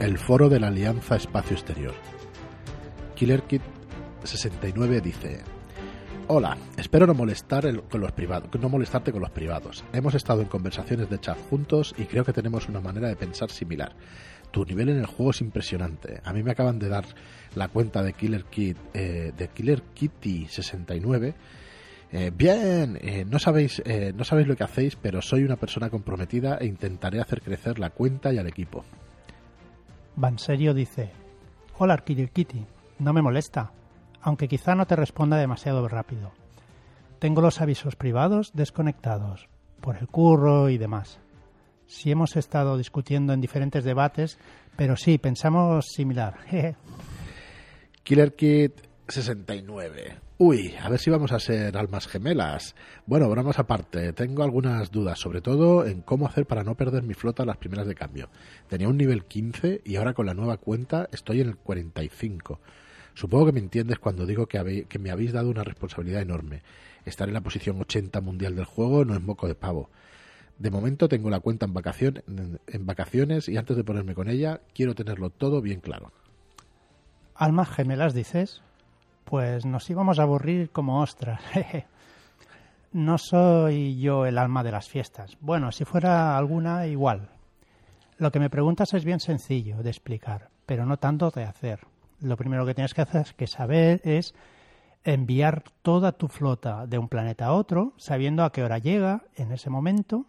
el 0.00 0.16
foro 0.16 0.48
de 0.48 0.58
la 0.58 0.68
Alianza 0.68 1.14
Espacio 1.14 1.54
Exterior. 1.54 1.92
Killer 3.14 3.42
Kid 3.42 3.60
69 4.24 5.02
dice: 5.02 5.40
Hola, 6.26 6.56
espero 6.78 7.06
no 7.06 7.12
molestar 7.12 7.68
con 7.82 8.00
los 8.00 8.12
privados, 8.12 8.48
no 8.58 8.68
molestarte 8.70 9.12
con 9.12 9.20
los 9.20 9.30
privados. 9.30 9.84
Hemos 9.92 10.14
estado 10.14 10.40
en 10.40 10.48
conversaciones 10.48 11.10
de 11.10 11.20
chat 11.20 11.38
juntos 11.50 11.94
y 11.98 12.04
creo 12.04 12.24
que 12.24 12.32
tenemos 12.32 12.66
una 12.68 12.80
manera 12.80 13.08
de 13.08 13.16
pensar 13.16 13.50
similar. 13.50 13.92
Tu 14.50 14.64
nivel 14.64 14.88
en 14.88 14.98
el 14.98 15.06
juego 15.06 15.32
es 15.32 15.42
impresionante. 15.42 16.20
A 16.24 16.32
mí 16.32 16.42
me 16.42 16.52
acaban 16.52 16.78
de 16.78 16.88
dar 16.88 17.04
la 17.54 17.68
cuenta 17.68 18.02
de 18.02 18.14
Killer 18.14 18.44
Kid 18.44 18.76
eh, 18.94 19.32
de 19.36 19.48
Killer 19.48 19.82
Kitty 19.94 20.46
69. 20.46 21.34
Eh, 22.12 22.32
bien, 22.34 22.98
eh, 23.02 23.26
no 23.28 23.38
sabéis 23.38 23.82
no 24.14 24.24
sabéis 24.24 24.48
lo 24.48 24.56
que 24.56 24.64
hacéis, 24.64 24.96
pero 24.96 25.20
soy 25.20 25.44
una 25.44 25.56
persona 25.56 25.90
comprometida 25.90 26.56
e 26.56 26.64
intentaré 26.64 27.20
hacer 27.20 27.42
crecer 27.42 27.78
la 27.78 27.90
cuenta 27.90 28.32
y 28.32 28.38
al 28.38 28.46
equipo. 28.46 28.84
Vanserio 30.20 30.74
dice: 30.74 31.10
Hola 31.78 31.96
Kitty, 31.96 32.66
no 32.98 33.12
me 33.12 33.22
molesta 33.22 33.72
aunque 34.22 34.48
quizá 34.48 34.74
no 34.74 34.86
te 34.86 34.96
responda 34.96 35.38
demasiado 35.38 35.88
rápido. 35.88 36.32
Tengo 37.18 37.40
los 37.40 37.60
avisos 37.60 37.96
privados 37.96 38.50
desconectados, 38.54 39.48
por 39.80 39.96
el 39.96 40.08
curro 40.08 40.68
y 40.68 40.78
demás. 40.78 41.20
Sí 41.86 42.10
hemos 42.10 42.36
estado 42.36 42.76
discutiendo 42.76 43.32
en 43.32 43.40
diferentes 43.40 43.82
debates, 43.82 44.38
pero 44.76 44.96
sí, 44.96 45.18
pensamos 45.18 45.86
similar. 45.86 46.36
Killer 48.04 48.34
Kid 48.34 48.72
69. 49.08 50.29
Uy, 50.42 50.74
a 50.82 50.88
ver 50.88 50.98
si 50.98 51.10
vamos 51.10 51.32
a 51.32 51.38
ser 51.38 51.76
almas 51.76 52.08
gemelas. 52.08 52.74
Bueno, 53.04 53.28
bromas 53.28 53.58
aparte, 53.58 54.14
tengo 54.14 54.42
algunas 54.42 54.90
dudas, 54.90 55.18
sobre 55.18 55.42
todo 55.42 55.84
en 55.84 56.00
cómo 56.00 56.26
hacer 56.26 56.46
para 56.46 56.64
no 56.64 56.78
perder 56.78 57.02
mi 57.02 57.12
flota 57.12 57.44
las 57.44 57.58
primeras 57.58 57.86
de 57.86 57.94
cambio. 57.94 58.30
Tenía 58.66 58.88
un 58.88 58.96
nivel 58.96 59.26
15 59.26 59.82
y 59.84 59.96
ahora 59.96 60.14
con 60.14 60.24
la 60.24 60.32
nueva 60.32 60.56
cuenta 60.56 61.10
estoy 61.12 61.42
en 61.42 61.48
el 61.48 61.56
45. 61.58 62.58
Supongo 63.12 63.44
que 63.44 63.52
me 63.52 63.60
entiendes 63.60 63.98
cuando 63.98 64.24
digo 64.24 64.46
que, 64.46 64.86
que 64.88 64.98
me 64.98 65.10
habéis 65.10 65.34
dado 65.34 65.50
una 65.50 65.62
responsabilidad 65.62 66.22
enorme. 66.22 66.62
Estar 67.04 67.28
en 67.28 67.34
la 67.34 67.42
posición 67.42 67.78
80 67.78 68.18
mundial 68.22 68.56
del 68.56 68.64
juego 68.64 69.04
no 69.04 69.12
es 69.12 69.20
moco 69.20 69.46
de 69.46 69.54
pavo. 69.54 69.90
De 70.58 70.70
momento 70.70 71.10
tengo 71.10 71.28
la 71.28 71.40
cuenta 71.40 71.66
en, 71.66 72.60
en, 72.66 72.86
vacaciones 72.86 73.46
y 73.46 73.58
antes 73.58 73.76
de 73.76 73.84
ponerme 73.84 74.14
con 74.14 74.30
ella 74.30 74.62
quiero 74.72 74.94
tenerlo 74.94 75.28
todo 75.28 75.60
bien 75.60 75.80
claro. 75.80 76.12
¿Almas 77.34 77.68
gemelas 77.68 78.14
dices? 78.14 78.62
Pues 79.24 79.64
nos 79.64 79.88
íbamos 79.90 80.18
a 80.18 80.22
aburrir 80.22 80.70
como 80.70 81.00
ostras. 81.00 81.40
no 82.92 83.18
soy 83.18 84.00
yo 84.00 84.26
el 84.26 84.38
alma 84.38 84.62
de 84.62 84.72
las 84.72 84.88
fiestas. 84.88 85.36
Bueno, 85.40 85.72
si 85.72 85.84
fuera 85.84 86.36
alguna, 86.36 86.86
igual. 86.86 87.28
Lo 88.18 88.30
que 88.32 88.40
me 88.40 88.50
preguntas 88.50 88.92
es 88.94 89.04
bien 89.04 89.20
sencillo 89.20 89.82
de 89.82 89.90
explicar, 89.90 90.48
pero 90.66 90.84
no 90.84 90.98
tanto 90.98 91.30
de 91.30 91.44
hacer 91.44 91.80
lo 92.20 92.36
primero 92.36 92.66
que 92.66 92.74
tienes 92.74 92.94
que 92.94 93.02
hacer 93.02 93.34
que 93.36 93.46
saber 93.46 94.00
es 94.04 94.34
enviar 95.04 95.64
toda 95.82 96.12
tu 96.12 96.28
flota 96.28 96.86
de 96.86 96.98
un 96.98 97.08
planeta 97.08 97.46
a 97.46 97.52
otro, 97.52 97.94
sabiendo 97.96 98.44
a 98.44 98.52
qué 98.52 98.62
hora 98.62 98.78
llega 98.78 99.22
en 99.36 99.52
ese 99.52 99.70
momento 99.70 100.26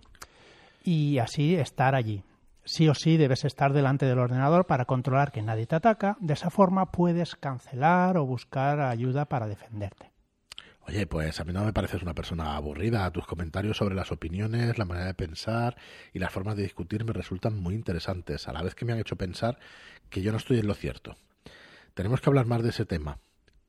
y 0.84 1.18
así 1.18 1.56
estar 1.56 1.96
allí. 1.96 2.24
Sí 2.64 2.88
o 2.88 2.94
sí 2.94 3.18
debes 3.18 3.44
estar 3.44 3.74
delante 3.74 4.06
del 4.06 4.20
ordenador 4.20 4.66
para 4.66 4.86
controlar 4.86 5.32
que 5.32 5.42
nadie 5.42 5.66
te 5.66 5.76
ataca. 5.76 6.18
De 6.20 6.34
esa 6.34 6.50
forma 6.50 6.92
puedes 6.92 7.36
cancelar 7.36 8.18
o 8.18 8.26
buscar 8.26 8.80
ayuda 8.82 9.26
para 9.26 9.48
defenderte. 9.48 10.12
Oye, 10.88 11.06
pues 11.06 11.40
a 11.40 11.44
mí 11.44 11.54
no 11.54 11.64
me 11.64 11.74
pareces 11.74 12.02
una 12.02 12.16
persona 12.16 12.56
aburrida. 12.56 13.12
Tus 13.12 13.28
comentarios 13.28 13.78
sobre 13.78 13.96
las 13.96 14.12
opiniones, 14.12 14.78
la 14.78 14.86
manera 14.86 15.08
de 15.08 15.14
pensar 15.14 15.78
y 16.12 16.20
las 16.20 16.32
formas 16.32 16.56
de 16.56 16.64
discutir 16.64 17.06
me 17.06 17.14
resultan 17.14 17.56
muy 17.60 17.76
interesantes, 17.76 18.48
a 18.48 18.54
la 18.54 18.64
vez 18.64 18.74
que 18.74 18.86
me 18.86 18.94
han 18.94 19.00
hecho 19.00 19.16
pensar 19.16 19.60
que 20.10 20.22
yo 20.22 20.32
no 20.32 20.38
estoy 20.38 20.60
en 20.60 20.68
lo 20.68 20.74
cierto. 20.74 21.16
Tenemos 21.94 22.22
que 22.22 22.30
hablar 22.30 22.46
más 22.46 22.64
de 22.64 22.70
ese 22.70 22.86
tema. 22.86 23.20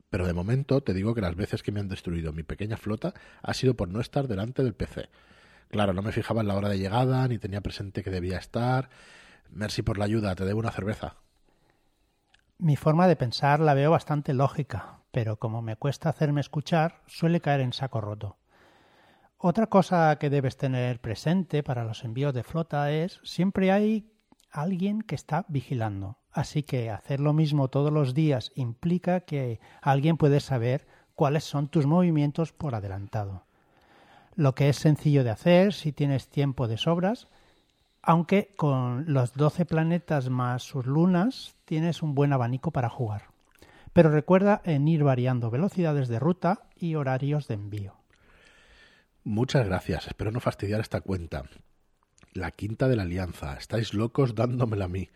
Pero 0.09 0.27
de 0.27 0.33
momento 0.33 0.81
te 0.81 0.93
digo 0.93 1.15
que 1.15 1.21
las 1.21 1.35
veces 1.35 1.63
que 1.63 1.71
me 1.71 1.79
han 1.79 1.87
destruido 1.87 2.33
mi 2.33 2.43
pequeña 2.43 2.77
flota 2.77 3.13
ha 3.41 3.53
sido 3.53 3.75
por 3.75 3.89
no 3.89 3.99
estar 3.99 4.27
delante 4.27 4.63
del 4.63 4.75
PC. 4.75 5.09
Claro, 5.73 5.91
no 5.91 6.03
me 6.03 6.11
fijaba 6.11 6.41
en 6.41 6.47
la 6.49 6.55
hora 6.55 6.69
de 6.69 6.77
llegada, 6.77 7.27
ni 7.27 7.39
tenía 7.39 7.59
presente 7.59 8.03
que 8.03 8.11
debía 8.11 8.37
estar. 8.37 8.91
Merci 9.49 9.81
por 9.81 9.97
la 9.97 10.05
ayuda, 10.05 10.35
te 10.35 10.45
debo 10.45 10.59
una 10.59 10.69
cerveza. 10.69 11.15
Mi 12.59 12.75
forma 12.75 13.07
de 13.07 13.15
pensar 13.15 13.59
la 13.59 13.73
veo 13.73 13.89
bastante 13.89 14.35
lógica, 14.35 14.99
pero 15.09 15.37
como 15.37 15.63
me 15.63 15.75
cuesta 15.75 16.09
hacerme 16.09 16.41
escuchar, 16.41 17.01
suele 17.07 17.41
caer 17.41 17.61
en 17.61 17.73
saco 17.73 18.01
roto. 18.01 18.37
Otra 19.39 19.65
cosa 19.65 20.15
que 20.19 20.29
debes 20.29 20.57
tener 20.57 21.01
presente 21.01 21.63
para 21.63 21.85
los 21.85 22.03
envíos 22.03 22.35
de 22.35 22.43
flota 22.43 22.91
es 22.91 23.19
siempre 23.23 23.71
hay 23.71 24.13
alguien 24.51 25.01
que 25.01 25.15
está 25.15 25.43
vigilando. 25.47 26.19
Así 26.31 26.61
que 26.61 26.91
hacer 26.91 27.19
lo 27.19 27.33
mismo 27.33 27.69
todos 27.69 27.91
los 27.91 28.13
días 28.13 28.51
implica 28.53 29.21
que 29.21 29.59
alguien 29.81 30.17
puede 30.17 30.39
saber 30.39 30.85
cuáles 31.15 31.45
son 31.45 31.67
tus 31.67 31.87
movimientos 31.87 32.53
por 32.53 32.75
adelantado. 32.75 33.47
Lo 34.35 34.55
que 34.55 34.69
es 34.69 34.77
sencillo 34.77 35.23
de 35.23 35.29
hacer 35.29 35.73
si 35.73 35.91
tienes 35.91 36.27
tiempo 36.27 36.67
de 36.67 36.77
sobras, 36.77 37.27
aunque 38.01 38.51
con 38.57 39.05
los 39.13 39.33
12 39.33 39.65
planetas 39.65 40.29
más 40.29 40.63
sus 40.63 40.85
lunas 40.85 41.55
tienes 41.65 42.01
un 42.01 42.15
buen 42.15 42.33
abanico 42.33 42.71
para 42.71 42.89
jugar. 42.89 43.27
Pero 43.93 44.09
recuerda 44.09 44.61
en 44.65 44.87
ir 44.87 45.03
variando 45.03 45.51
velocidades 45.51 46.07
de 46.07 46.19
ruta 46.19 46.63
y 46.75 46.95
horarios 46.95 47.47
de 47.47 47.53
envío. 47.53 47.93
Muchas 49.23 49.65
gracias. 49.65 50.07
Espero 50.07 50.31
no 50.31 50.41
fastidiar 50.41 50.81
esta 50.81 50.99
cuenta. 50.99 51.43
La 52.33 52.51
quinta 52.51 52.89
de 52.89 52.95
la 52.95 53.03
alianza. 53.03 53.55
Estáis 53.55 53.93
locos 53.93 54.35
dándomela 54.35 54.85
a 54.85 54.89
mí. 54.89 55.09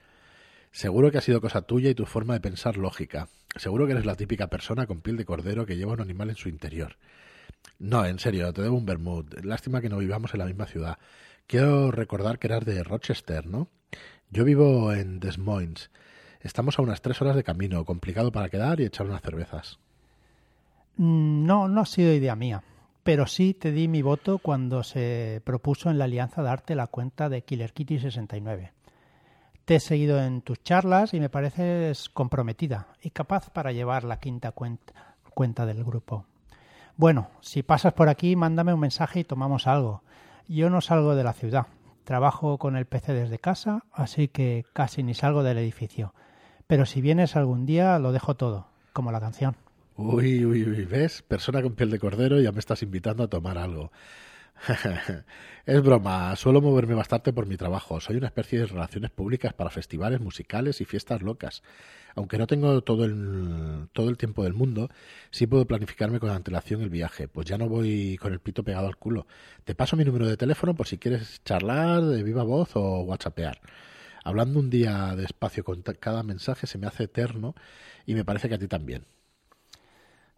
Seguro 0.72 1.12
que 1.12 1.18
ha 1.18 1.22
sido 1.22 1.42
cosa 1.42 1.64
tuya 1.64 1.90
y 1.90 1.96
tu 1.96 2.06
forma 2.06 2.36
de 2.36 2.40
pensar 2.40 2.78
lógica. 2.78 3.28
Seguro 3.56 3.86
que 3.86 3.94
eres 3.94 4.06
la 4.06 4.16
típica 4.16 4.48
persona 4.48 4.86
con 4.86 5.02
piel 5.02 5.18
de 5.18 5.26
cordero 5.26 5.66
que 5.66 5.76
lleva 5.76 5.94
un 5.94 6.02
animal 6.02 6.30
en 6.30 6.36
su 6.36 6.48
interior. 6.48 6.98
No, 7.80 8.06
en 8.06 8.20
serio, 8.20 8.52
te 8.54 8.62
debo 8.62 8.78
un 8.78 8.86
vermouth. 8.86 9.34
Lástima 9.44 9.82
que 9.82 9.90
no 9.90 9.98
vivamos 9.98 10.34
en 10.34 10.40
la 10.40 10.46
misma 10.46 10.66
ciudad. 10.66 10.98
Quiero 11.46 11.92
recordar 11.92 12.40
que 12.40 12.48
eras 12.48 12.66
de 12.66 12.84
Rochester, 12.84 13.46
¿no? 13.46 13.68
Yo 14.30 14.44
vivo 14.44 14.92
en 14.94 15.20
Des 15.20 15.38
Moines. 15.38 15.90
Estamos 16.42 16.78
a 16.78 16.82
unas 16.82 17.02
tres 17.02 17.22
horas 17.22 17.36
de 17.36 17.44
camino, 17.44 17.86
complicado 17.86 18.32
para 18.32 18.50
quedar 18.50 18.80
y 18.80 18.86
echar 18.86 19.06
unas 19.06 19.22
cervezas. 19.22 19.80
Mm, 20.98 21.46
no, 21.46 21.68
no 21.68 21.82
ha 21.82 21.86
sido 21.86 22.14
idea 22.14 22.36
mía 22.36 22.64
pero 23.08 23.26
sí 23.26 23.54
te 23.54 23.72
di 23.72 23.88
mi 23.88 24.02
voto 24.02 24.38
cuando 24.38 24.84
se 24.84 25.42
propuso 25.46 25.90
en 25.90 25.98
la 25.98 26.04
alianza 26.04 26.42
darte 26.42 26.76
la 26.76 26.88
cuenta 26.88 27.30
de 27.30 27.42
Killer 27.42 27.72
Kitty 27.72 28.00
69. 28.00 28.74
Te 29.64 29.76
he 29.76 29.80
seguido 29.80 30.22
en 30.22 30.42
tus 30.42 30.62
charlas 30.62 31.14
y 31.14 31.22
me 31.22 31.30
pareces 31.30 32.10
comprometida 32.10 32.90
y 33.02 33.12
capaz 33.12 33.50
para 33.50 33.72
llevar 33.72 34.04
la 34.04 34.20
quinta 34.20 34.52
cuenta, 34.52 35.66
del 35.66 35.86
grupo. 35.86 36.26
Bueno, 36.98 37.30
si 37.42 37.62
pasas 37.62 37.94
por 37.94 38.10
aquí, 38.10 38.36
mándame 38.36 38.74
un 38.74 38.80
mensaje 38.80 39.20
y 39.20 39.24
tomamos 39.24 39.68
algo. 39.68 40.02
Yo 40.48 40.72
no 40.72 40.82
salgo 40.82 41.14
de 41.14 41.24
la 41.24 41.34
ciudad. 41.34 41.68
Trabajo 42.04 42.58
con 42.58 42.76
el 42.76 42.88
PC 42.88 43.14
desde 43.14 43.38
casa, 43.38 43.84
así 43.94 44.28
que 44.30 44.66
casi 44.74 45.04
ni 45.04 45.14
salgo 45.14 45.44
del 45.44 45.60
edificio. 45.60 46.16
Pero 46.66 46.88
si 46.88 47.02
vienes 47.02 47.36
algún 47.36 47.68
día, 47.68 48.00
lo 48.00 48.12
dejo 48.12 48.36
todo, 48.36 48.66
como 48.94 49.12
la 49.12 49.20
canción. 49.20 49.56
Uy, 49.96 50.44
uy, 50.44 50.64
uy, 50.68 50.86
¿ves? 50.86 51.22
Persona 51.22 51.62
con 51.62 51.76
piel 51.76 51.92
de 51.92 52.00
cordero, 52.00 52.42
ya 52.42 52.52
me 52.52 52.60
estás 52.60 52.82
invitando 52.82 53.24
a 53.24 53.28
tomar 53.28 53.60
algo. 53.60 53.92
es 55.66 55.82
broma, 55.82 56.36
suelo 56.36 56.62
moverme 56.62 56.96
bastante 56.96 57.34
por 57.34 57.46
mi 57.46 57.58
trabajo. 57.58 58.00
Soy 58.00 58.18
una 58.18 58.28
especie 58.28 58.60
de 58.60 58.66
relaciones 58.66 59.12
públicas 59.12 59.54
para 59.54 59.70
festivales 59.70 60.20
musicales 60.20 60.82
y 60.82 60.86
fiestas 60.86 61.22
locas. 61.22 61.64
Aunque 62.16 62.38
no 62.38 62.48
tengo 62.48 62.82
todo 62.82 63.06
el, 63.06 63.90
todo 63.94 64.10
el 64.10 64.18
tiempo 64.18 64.44
del 64.44 64.54
mundo, 64.54 64.90
sí 65.30 65.46
puedo 65.46 65.66
planificarme 65.66 66.20
con 66.20 66.32
antelación 66.32 66.82
el 66.82 66.90
viaje, 66.90 67.28
pues 67.28 67.46
ya 67.46 67.58
no 67.58 67.70
voy 67.70 68.18
con 68.18 68.34
el 68.34 68.40
pito 68.40 68.64
pegado 68.64 68.88
al 68.88 68.98
culo. 68.98 69.28
Te 69.66 69.76
paso 69.76 69.96
mi 69.96 70.04
número 70.04 70.26
de 70.26 70.38
teléfono 70.38 70.76
por 70.76 70.88
si 70.88 70.98
quieres 70.98 71.44
charlar 71.44 72.04
de 72.04 72.24
viva 72.24 72.44
voz 72.44 72.76
o 72.76 73.02
whatsappear. 73.02 73.62
Hablando 74.24 74.60
un 74.60 74.70
día 74.70 75.16
despacio 75.16 75.64
con 75.64 75.84
cada 75.84 76.24
mensaje 76.24 76.68
se 76.68 76.78
me 76.78 76.88
hace 76.88 77.04
eterno 77.04 77.54
y 78.06 78.16
me 78.16 78.26
parece 78.26 78.50
que 78.50 78.56
a 78.56 78.60
ti 78.60 78.68
también. 78.68 79.06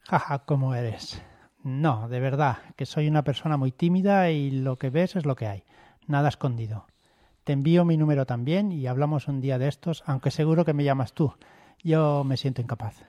Jaja, 0.02 0.40
¿cómo 0.40 0.76
eres? 0.76 1.22
No, 1.64 2.08
de 2.08 2.20
verdad, 2.20 2.60
que 2.76 2.86
soy 2.86 3.08
una 3.08 3.24
persona 3.24 3.58
muy 3.58 3.72
tímida 3.72 4.32
y 4.32 4.52
lo 4.52 4.78
que 4.78 4.90
ves 4.90 5.16
es 5.16 5.26
lo 5.26 5.36
que 5.36 5.48
hay. 5.48 5.64
Nada 6.08 6.30
escondido. 6.30 6.88
Te 7.44 7.54
envío 7.54 7.84
mi 7.84 7.98
número 7.98 8.26
también 8.26 8.72
y 8.72 8.88
hablamos 8.88 9.28
un 9.28 9.42
día 9.42 9.58
de 9.58 9.68
estos, 9.68 10.04
aunque 10.06 10.32
seguro 10.32 10.66
que 10.66 10.74
me 10.74 10.84
llamas 10.84 11.14
tú. 11.14 11.34
Yo 11.84 12.24
me 12.24 12.38
siento 12.38 12.62
incapaz. 12.62 13.04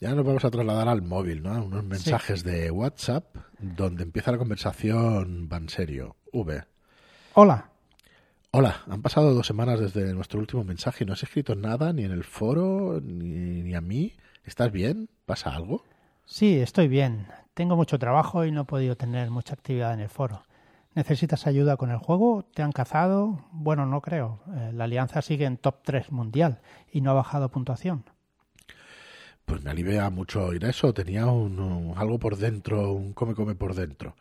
Ya 0.00 0.14
nos 0.14 0.24
vamos 0.24 0.44
a 0.44 0.50
trasladar 0.50 0.88
al 0.88 1.02
móvil, 1.02 1.42
¿no? 1.42 1.64
Unos 1.64 1.84
mensajes 1.84 2.44
de 2.44 2.70
WhatsApp 2.70 3.36
donde 3.58 4.02
empieza 4.02 4.32
la 4.32 4.38
conversación 4.38 5.48
van 5.48 5.68
serio. 5.68 6.16
V. 6.32 6.64
Hola. 7.34 7.70
Hola, 8.50 8.82
han 8.88 9.02
pasado 9.02 9.34
dos 9.34 9.46
semanas 9.46 9.80
desde 9.80 10.14
nuestro 10.14 10.40
último 10.40 10.62
mensaje 10.62 11.04
y 11.04 11.06
no 11.06 11.14
has 11.14 11.22
escrito 11.22 11.54
nada 11.54 11.92
ni 11.92 12.04
en 12.04 12.12
el 12.12 12.24
foro 12.24 13.00
ni, 13.02 13.62
ni 13.62 13.74
a 13.74 13.80
mí. 13.80 14.14
¿Estás 14.44 14.70
bien? 14.70 15.08
¿Pasa 15.26 15.54
algo? 15.54 15.84
Sí, 16.26 16.58
estoy 16.58 16.88
bien. 16.88 17.26
Tengo 17.54 17.76
mucho 17.76 17.98
trabajo 17.98 18.44
y 18.44 18.50
no 18.50 18.62
he 18.62 18.64
podido 18.64 18.96
tener 18.96 19.30
mucha 19.30 19.54
actividad 19.54 19.92
en 19.92 20.00
el 20.00 20.08
foro. 20.08 20.42
¿Necesitas 20.94 21.46
ayuda 21.46 21.76
con 21.76 21.90
el 21.90 21.98
juego? 21.98 22.44
¿Te 22.54 22.62
han 22.62 22.72
cazado? 22.72 23.44
Bueno, 23.52 23.84
no 23.84 24.00
creo. 24.00 24.40
Eh, 24.56 24.70
la 24.72 24.84
alianza 24.84 25.22
sigue 25.22 25.44
en 25.44 25.58
top 25.58 25.82
3 25.84 26.12
mundial 26.12 26.60
y 26.92 27.00
no 27.00 27.10
ha 27.10 27.14
bajado 27.14 27.50
puntuación. 27.50 28.04
Pues 29.44 29.62
me 29.62 29.70
alivia 29.70 30.08
mucho 30.10 30.46
oír 30.46 30.64
eso. 30.64 30.94
Tenía 30.94 31.26
un, 31.26 31.94
algo 31.96 32.18
por 32.18 32.36
dentro, 32.36 32.92
un 32.92 33.12
come-come 33.12 33.54
por 33.54 33.74
dentro. 33.74 34.14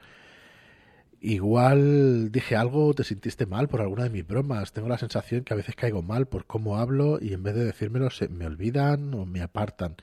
Igual 1.22 2.32
dije 2.34 2.58
algo, 2.58 2.94
te 2.94 3.06
sintiste 3.06 3.46
mal 3.46 3.70
por 3.70 3.80
alguna 3.80 4.04
de 4.04 4.10
mis 4.10 4.28
bromas. 4.28 4.74
Tengo 4.74 4.90
la 4.90 4.98
sensación 4.98 5.44
que 5.44 5.54
a 5.54 5.58
veces 5.58 5.76
caigo 5.76 6.02
mal 6.02 6.28
por 6.28 6.46
cómo 6.46 6.78
hablo 6.78 7.18
y 7.22 7.34
en 7.34 7.44
vez 7.44 7.56
de 7.56 7.64
decírmelo 7.64 8.10
se 8.10 8.28
me 8.28 8.46
olvidan 8.46 9.14
o 9.14 9.26
me 9.26 9.42
apartan. 9.42 9.96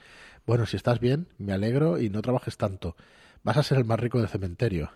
Bueno, 0.51 0.67
si 0.67 0.77
estás 0.77 0.99
bien, 0.99 1.29
me 1.39 1.53
alegro 1.53 2.01
y 2.01 2.11
no 2.11 2.23
trabajes 2.23 2.57
tanto. 2.57 2.97
Vas 3.45 3.57
a 3.57 3.63
ser 3.63 3.79
el 3.79 3.85
más 3.85 4.01
rico 4.01 4.19
del 4.19 4.27
cementerio. 4.27 4.91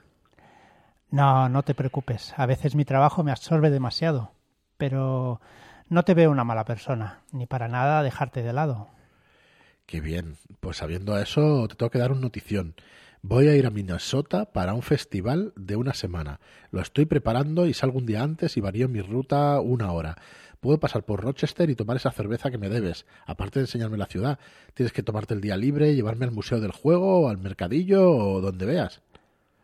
No, 1.12 1.49
no 1.49 1.62
te 1.62 1.77
preocupes. 1.77 2.35
A 2.37 2.45
veces 2.47 2.75
mi 2.75 2.85
trabajo 2.85 3.23
me 3.23 3.31
absorbe 3.31 3.71
demasiado. 3.71 4.33
Pero 4.79 5.41
no 5.89 6.03
te 6.03 6.15
veo 6.15 6.33
una 6.33 6.43
mala 6.43 6.65
persona, 6.65 7.21
ni 7.31 7.47
para 7.47 7.69
nada 7.69 8.03
dejarte 8.03 8.43
de 8.43 8.53
lado. 8.53 8.89
Qué 9.87 10.01
bien. 10.01 10.39
Pues 10.59 10.79
sabiendo 10.79 11.17
eso, 11.21 11.69
te 11.69 11.77
tengo 11.77 11.91
que 11.91 12.01
dar 12.01 12.11
una 12.11 12.23
notición. 12.23 12.75
Voy 13.26 13.49
a 13.49 13.56
ir 13.56 13.65
a 13.65 13.71
Minnesota 13.71 14.53
para 14.53 14.75
un 14.75 14.82
festival 14.82 15.55
de 15.56 15.76
una 15.76 15.94
semana. 15.94 16.41
Lo 16.71 16.82
estoy 16.82 17.06
preparando 17.06 17.65
y 17.65 17.73
salgo 17.73 17.97
un 17.97 18.05
día 18.05 18.23
antes 18.23 18.59
y 18.59 18.61
varío 18.61 18.87
mi 18.87 19.00
ruta 19.00 19.59
una 19.61 19.93
hora. 19.93 20.17
Puedo 20.61 20.79
pasar 20.79 21.05
por 21.05 21.23
Rochester 21.23 21.71
y 21.71 21.75
tomar 21.75 21.97
esa 21.97 22.11
cerveza 22.11 22.50
que 22.50 22.59
me 22.59 22.69
debes. 22.69 23.06
Aparte 23.25 23.61
de 23.61 23.65
enseñarme 23.65 23.97
la 23.97 24.05
ciudad, 24.05 24.38
tienes 24.75 24.93
que 24.93 25.03
tomarte 25.03 25.32
el 25.32 25.41
día 25.41 25.56
libre, 25.56 25.94
llevarme 25.94 26.26
al 26.26 26.32
museo 26.32 26.61
del 26.61 26.73
juego, 26.73 27.21
o 27.21 27.29
al 27.31 27.38
mercadillo 27.38 28.11
o 28.11 28.43
donde 28.43 28.67
veas. 28.67 29.00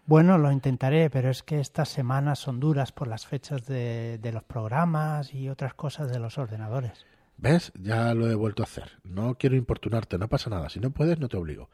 Bueno, 0.06 0.38
lo 0.38 0.50
intentaré, 0.50 1.10
pero 1.10 1.28
es 1.28 1.42
que 1.42 1.60
estas 1.60 1.90
semanas 1.90 2.38
son 2.38 2.60
duras 2.60 2.92
por 2.92 3.08
las 3.08 3.26
fechas 3.26 3.66
de, 3.66 4.16
de 4.22 4.32
los 4.32 4.42
programas 4.42 5.34
y 5.34 5.50
otras 5.50 5.74
cosas 5.74 6.10
de 6.10 6.18
los 6.18 6.38
ordenadores. 6.38 7.04
¿Ves? 7.36 7.72
Ya 7.78 8.14
lo 8.14 8.30
he 8.30 8.34
vuelto 8.34 8.62
a 8.62 8.64
hacer. 8.64 8.92
No 9.04 9.34
quiero 9.34 9.54
importunarte, 9.54 10.16
no 10.16 10.28
pasa 10.28 10.48
nada. 10.48 10.70
Si 10.70 10.80
no 10.80 10.92
puedes, 10.92 11.18
no 11.18 11.28
te 11.28 11.36
obligo. 11.36 11.68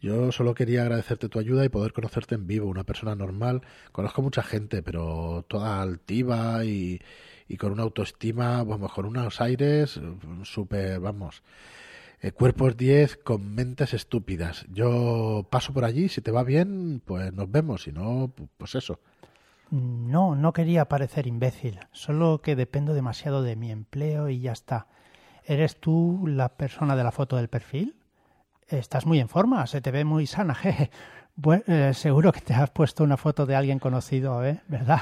Yo 0.00 0.32
solo 0.32 0.54
quería 0.54 0.82
agradecerte 0.82 1.28
tu 1.28 1.38
ayuda 1.38 1.64
y 1.64 1.68
poder 1.68 1.92
conocerte 1.92 2.34
en 2.34 2.46
vivo, 2.46 2.68
una 2.68 2.84
persona 2.84 3.14
normal. 3.14 3.60
Conozco 3.92 4.22
mucha 4.22 4.42
gente, 4.42 4.82
pero 4.82 5.44
toda 5.46 5.82
altiva 5.82 6.64
y, 6.64 7.00
con 7.58 7.72
una 7.72 7.82
autoestima, 7.82 8.64
vamos, 8.64 8.92
con 8.92 9.04
unos 9.04 9.42
aires 9.42 10.00
súper, 10.44 11.00
vamos, 11.00 11.42
eh, 12.22 12.32
cuerpos 12.32 12.78
10 12.78 13.18
con 13.18 13.54
mentes 13.54 13.92
estúpidas. 13.92 14.64
Yo 14.72 15.46
paso 15.50 15.74
por 15.74 15.84
allí, 15.84 16.08
si 16.08 16.22
te 16.22 16.30
va 16.30 16.44
bien, 16.44 17.02
pues 17.04 17.32
nos 17.34 17.50
vemos, 17.50 17.82
si 17.82 17.92
no, 17.92 18.32
pues 18.56 18.74
eso. 18.76 19.00
No, 19.70 20.34
no 20.34 20.52
quería 20.54 20.86
parecer 20.86 21.26
imbécil, 21.26 21.78
solo 21.92 22.40
que 22.40 22.56
dependo 22.56 22.94
demasiado 22.94 23.42
de 23.42 23.54
mi 23.54 23.70
empleo 23.70 24.30
y 24.30 24.40
ya 24.40 24.52
está. 24.52 24.86
¿Eres 25.44 25.76
tú 25.76 26.24
la 26.26 26.48
persona 26.48 26.96
de 26.96 27.04
la 27.04 27.12
foto 27.12 27.36
del 27.36 27.48
perfil? 27.48 27.99
Estás 28.70 29.04
muy 29.04 29.18
en 29.18 29.28
forma, 29.28 29.66
se 29.66 29.80
te 29.80 29.90
ve 29.90 30.04
muy 30.04 30.26
sana, 30.26 30.54
jeje. 30.56 30.90
Bueno, 31.34 31.64
eh, 31.66 31.92
seguro 31.94 32.32
que 32.32 32.40
te 32.40 32.54
has 32.54 32.70
puesto 32.70 33.02
una 33.02 33.16
foto 33.16 33.46
de 33.46 33.56
alguien 33.56 33.78
conocido, 33.78 34.44
¿eh? 34.44 34.60
¿Verdad? 34.68 35.00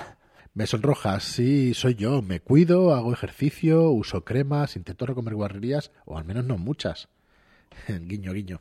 Me 0.55 0.67
sonrojas, 0.67 1.23
sí, 1.23 1.75
soy 1.75 1.95
yo. 1.95 2.23
Me 2.23 2.41
cuido, 2.41 2.95
hago 2.95 3.13
ejercicio, 3.13 3.91
uso 3.91 4.25
cremas, 4.25 4.77
intento 4.77 5.07
no 5.07 5.15
comer 5.15 5.35
guarrerías, 5.35 5.93
o 6.05 6.17
al 6.17 6.25
menos 6.25 6.45
no 6.45 6.57
muchas. 6.57 7.09
guiño, 7.89 8.33
guiño. 8.33 8.61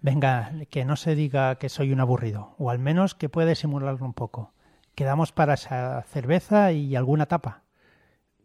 Venga, 0.00 0.52
que 0.70 0.84
no 0.84 0.96
se 0.96 1.16
diga 1.16 1.56
que 1.56 1.68
soy 1.68 1.92
un 1.92 2.00
aburrido, 2.00 2.54
o 2.58 2.70
al 2.70 2.78
menos 2.78 3.14
que 3.14 3.28
puede 3.28 3.56
simularlo 3.56 4.06
un 4.06 4.14
poco. 4.14 4.52
Quedamos 4.94 5.32
para 5.32 5.54
esa 5.54 6.02
cerveza 6.02 6.72
y 6.72 6.94
alguna 6.94 7.26
tapa. 7.26 7.62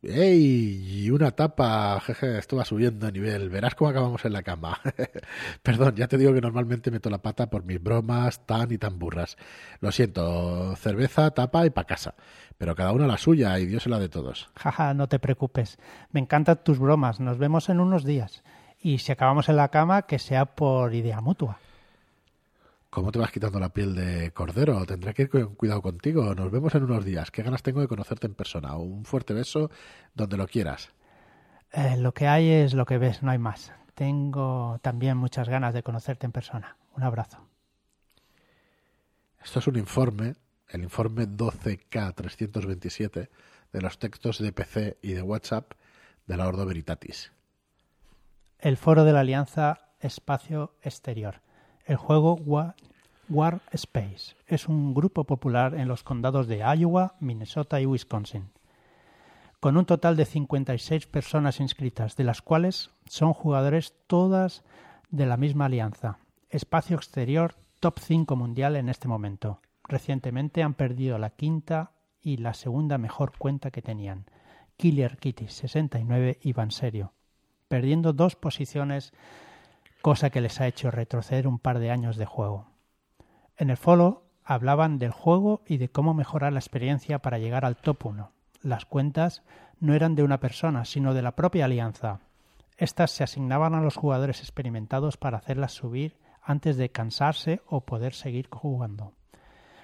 ¡Ey! 0.04 1.10
Una 1.12 1.32
tapa, 1.32 1.98
jeje, 2.02 2.38
esto 2.38 2.58
va 2.58 2.66
subiendo 2.66 3.06
de 3.06 3.14
nivel. 3.14 3.50
Verás 3.50 3.74
cómo 3.74 3.90
acabamos 3.90 4.26
en 4.26 4.34
la 4.34 4.44
cama. 4.44 4.82
Perdón, 5.64 5.96
ya 5.96 6.10
te 6.10 6.18
digo 6.18 6.34
que 6.34 6.42
normalmente 6.42 6.92
meto 6.92 7.10
la 7.10 7.22
pata 7.22 7.50
por 7.50 7.64
mis 7.64 7.82
bromas 7.82 8.46
tan 8.46 8.70
y 8.74 8.78
tan 8.78 9.00
burras. 9.00 9.38
Lo 9.80 9.94
siento, 9.94 10.76
cerveza, 10.76 11.32
tapa 11.32 11.66
y 11.66 11.70
pa' 11.70 11.86
casa. 11.86 12.16
Pero 12.58 12.76
cada 12.76 12.92
una 12.92 13.08
la 13.08 13.18
suya 13.18 13.58
y 13.60 13.66
Dios 13.66 13.84
se 13.84 13.90
la 13.90 13.98
de 13.98 14.10
todos. 14.10 14.50
Jaja, 14.56 14.94
no 14.94 15.08
te 15.08 15.20
preocupes. 15.20 15.78
Me 16.12 16.20
encantan 16.20 16.64
tus 16.66 16.80
bromas. 16.80 17.22
Nos 17.22 17.38
vemos 17.38 17.70
en 17.70 17.80
unos 17.80 18.04
días. 18.04 18.44
Y 18.82 18.98
si 18.98 19.14
acabamos 19.14 19.48
en 19.48 19.56
la 19.56 19.70
cama, 19.70 20.02
que 20.02 20.20
sea 20.20 20.46
por 20.46 20.94
idea 20.94 21.22
mutua. 21.22 21.60
¿Cómo 22.94 23.12
te 23.12 23.18
vas 23.18 23.32
quitando 23.32 23.60
la 23.60 23.70
piel 23.70 23.96
de 23.96 24.32
cordero? 24.34 24.86
Tendré 24.86 25.16
que 25.16 25.24
ir 25.24 25.30
con 25.30 25.56
cuidado 25.56 25.82
contigo. 25.82 26.36
Nos 26.36 26.52
vemos 26.52 26.76
en 26.76 26.84
unos 26.84 27.04
días. 27.04 27.32
Qué 27.32 27.42
ganas 27.42 27.64
tengo 27.64 27.82
de 27.82 27.88
conocerte 27.88 28.28
en 28.28 28.36
persona. 28.36 28.78
Un 28.78 29.04
fuerte 29.04 29.34
beso 29.34 29.72
donde 30.14 30.38
lo 30.38 30.46
quieras. 30.46 30.92
Eh, 31.72 31.98
lo 31.98 32.14
que 32.14 32.28
hay 32.28 32.52
es 32.52 32.76
lo 32.76 32.86
que 32.86 33.00
ves, 33.00 33.24
no 33.24 33.32
hay 33.32 33.40
más. 33.40 33.74
Tengo 33.96 34.78
también 34.84 35.18
muchas 35.18 35.50
ganas 35.50 35.74
de 35.74 35.82
conocerte 35.82 36.28
en 36.28 36.34
persona. 36.34 36.78
Un 36.96 37.02
abrazo. 37.02 37.40
Esto 39.44 39.58
es 39.58 39.66
un 39.66 39.78
informe, 39.78 40.36
el 40.70 40.84
informe 40.84 41.28
12K327 41.28 43.30
de 43.72 43.82
los 43.82 43.98
textos 43.98 44.38
de 44.38 44.52
PC 44.52 44.98
y 45.02 45.14
de 45.14 45.24
WhatsApp 45.24 45.72
de 46.28 46.38
la 46.38 46.48
Ordo 46.48 46.68
Veritatis. 46.68 47.32
El 48.60 48.78
foro 48.78 49.04
de 49.04 49.14
la 49.14 49.22
Alianza 49.22 49.80
Espacio 50.00 50.76
Exterior 50.84 51.42
el 51.86 51.98
juego 51.98 52.36
War, 53.30 53.62
Space 53.72 54.36
es 54.48 54.68
un 54.68 54.94
grupo 54.94 55.24
popular 55.24 55.76
en 55.76 55.88
los 55.88 56.04
condados 56.04 56.48
de 56.48 56.60
Iowa, 56.60 57.16
Minnesota 57.20 57.82
y 57.82 57.86
Wisconsin, 57.86 58.50
con 59.60 59.78
un 59.78 59.86
total 59.86 60.16
de 60.16 60.26
56 60.26 61.08
personas 61.08 61.60
inscritas, 61.60 62.16
de 62.16 62.24
las 62.24 62.42
cuales 62.42 62.92
son 63.06 63.34
jugadores 63.34 63.94
todas 64.08 64.64
de 65.10 65.26
la 65.26 65.38
misma 65.38 65.66
alianza. 65.66 66.20
Espacio 66.50 66.96
exterior 66.96 67.56
top 67.80 68.00
5 68.00 68.36
mundial 68.36 68.76
en 68.76 68.90
este 68.90 69.08
momento. 69.08 69.60
Recientemente 69.86 70.64
han 70.64 70.74
perdido 70.74 71.18
la 71.18 71.32
quinta 71.32 71.92
y 72.22 72.38
la 72.38 72.54
segunda 72.54 72.98
mejor 72.98 73.38
cuenta 73.38 73.72
que 73.72 73.82
tenían, 73.82 74.26
Killer 74.78 75.18
Kitty 75.18 75.48
69 75.48 76.40
y 76.42 76.54
Serio, 76.70 77.14
perdiendo 77.68 78.14
dos 78.14 78.36
posiciones 78.36 79.14
cosa 80.04 80.32
que 80.32 80.42
les 80.42 80.60
ha 80.60 80.68
hecho 80.68 80.92
retroceder 80.92 81.48
un 81.48 81.60
par 81.60 81.80
de 81.80 81.90
años 81.90 82.18
de 82.18 82.26
juego. 82.26 82.68
En 83.56 83.70
el 83.70 83.78
follow 83.78 84.24
hablaban 84.44 85.00
del 85.00 85.12
juego 85.12 85.62
y 85.66 85.78
de 85.78 85.88
cómo 85.88 86.14
mejorar 86.14 86.52
la 86.52 86.60
experiencia 86.60 87.20
para 87.20 87.38
llegar 87.38 87.64
al 87.64 87.78
top 87.78 88.08
1. 88.08 88.30
Las 88.62 88.84
cuentas 88.84 89.44
no 89.80 89.94
eran 89.94 90.16
de 90.16 90.24
una 90.24 90.42
persona, 90.42 90.84
sino 90.84 91.14
de 91.14 91.22
la 91.22 91.38
propia 91.38 91.66
alianza. 91.66 92.20
Estas 92.78 93.12
se 93.12 93.24
asignaban 93.24 93.76
a 93.76 93.82
los 93.82 93.96
jugadores 93.96 94.42
experimentados 94.42 95.16
para 95.16 95.38
hacerlas 95.38 95.72
subir 95.72 96.18
antes 96.42 96.76
de 96.76 96.92
cansarse 96.92 97.62
o 97.66 97.86
poder 97.86 98.14
seguir 98.14 98.50
jugando. 98.52 99.14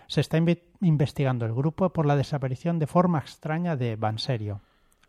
Se 0.07 0.19
está 0.19 0.37
investigando 0.81 1.45
el 1.45 1.53
grupo 1.53 1.91
por 1.93 2.05
la 2.05 2.17
desaparición 2.17 2.77
de 2.77 2.87
forma 2.87 3.19
extraña 3.19 3.77
de 3.77 3.95
Banserio, 3.95 4.59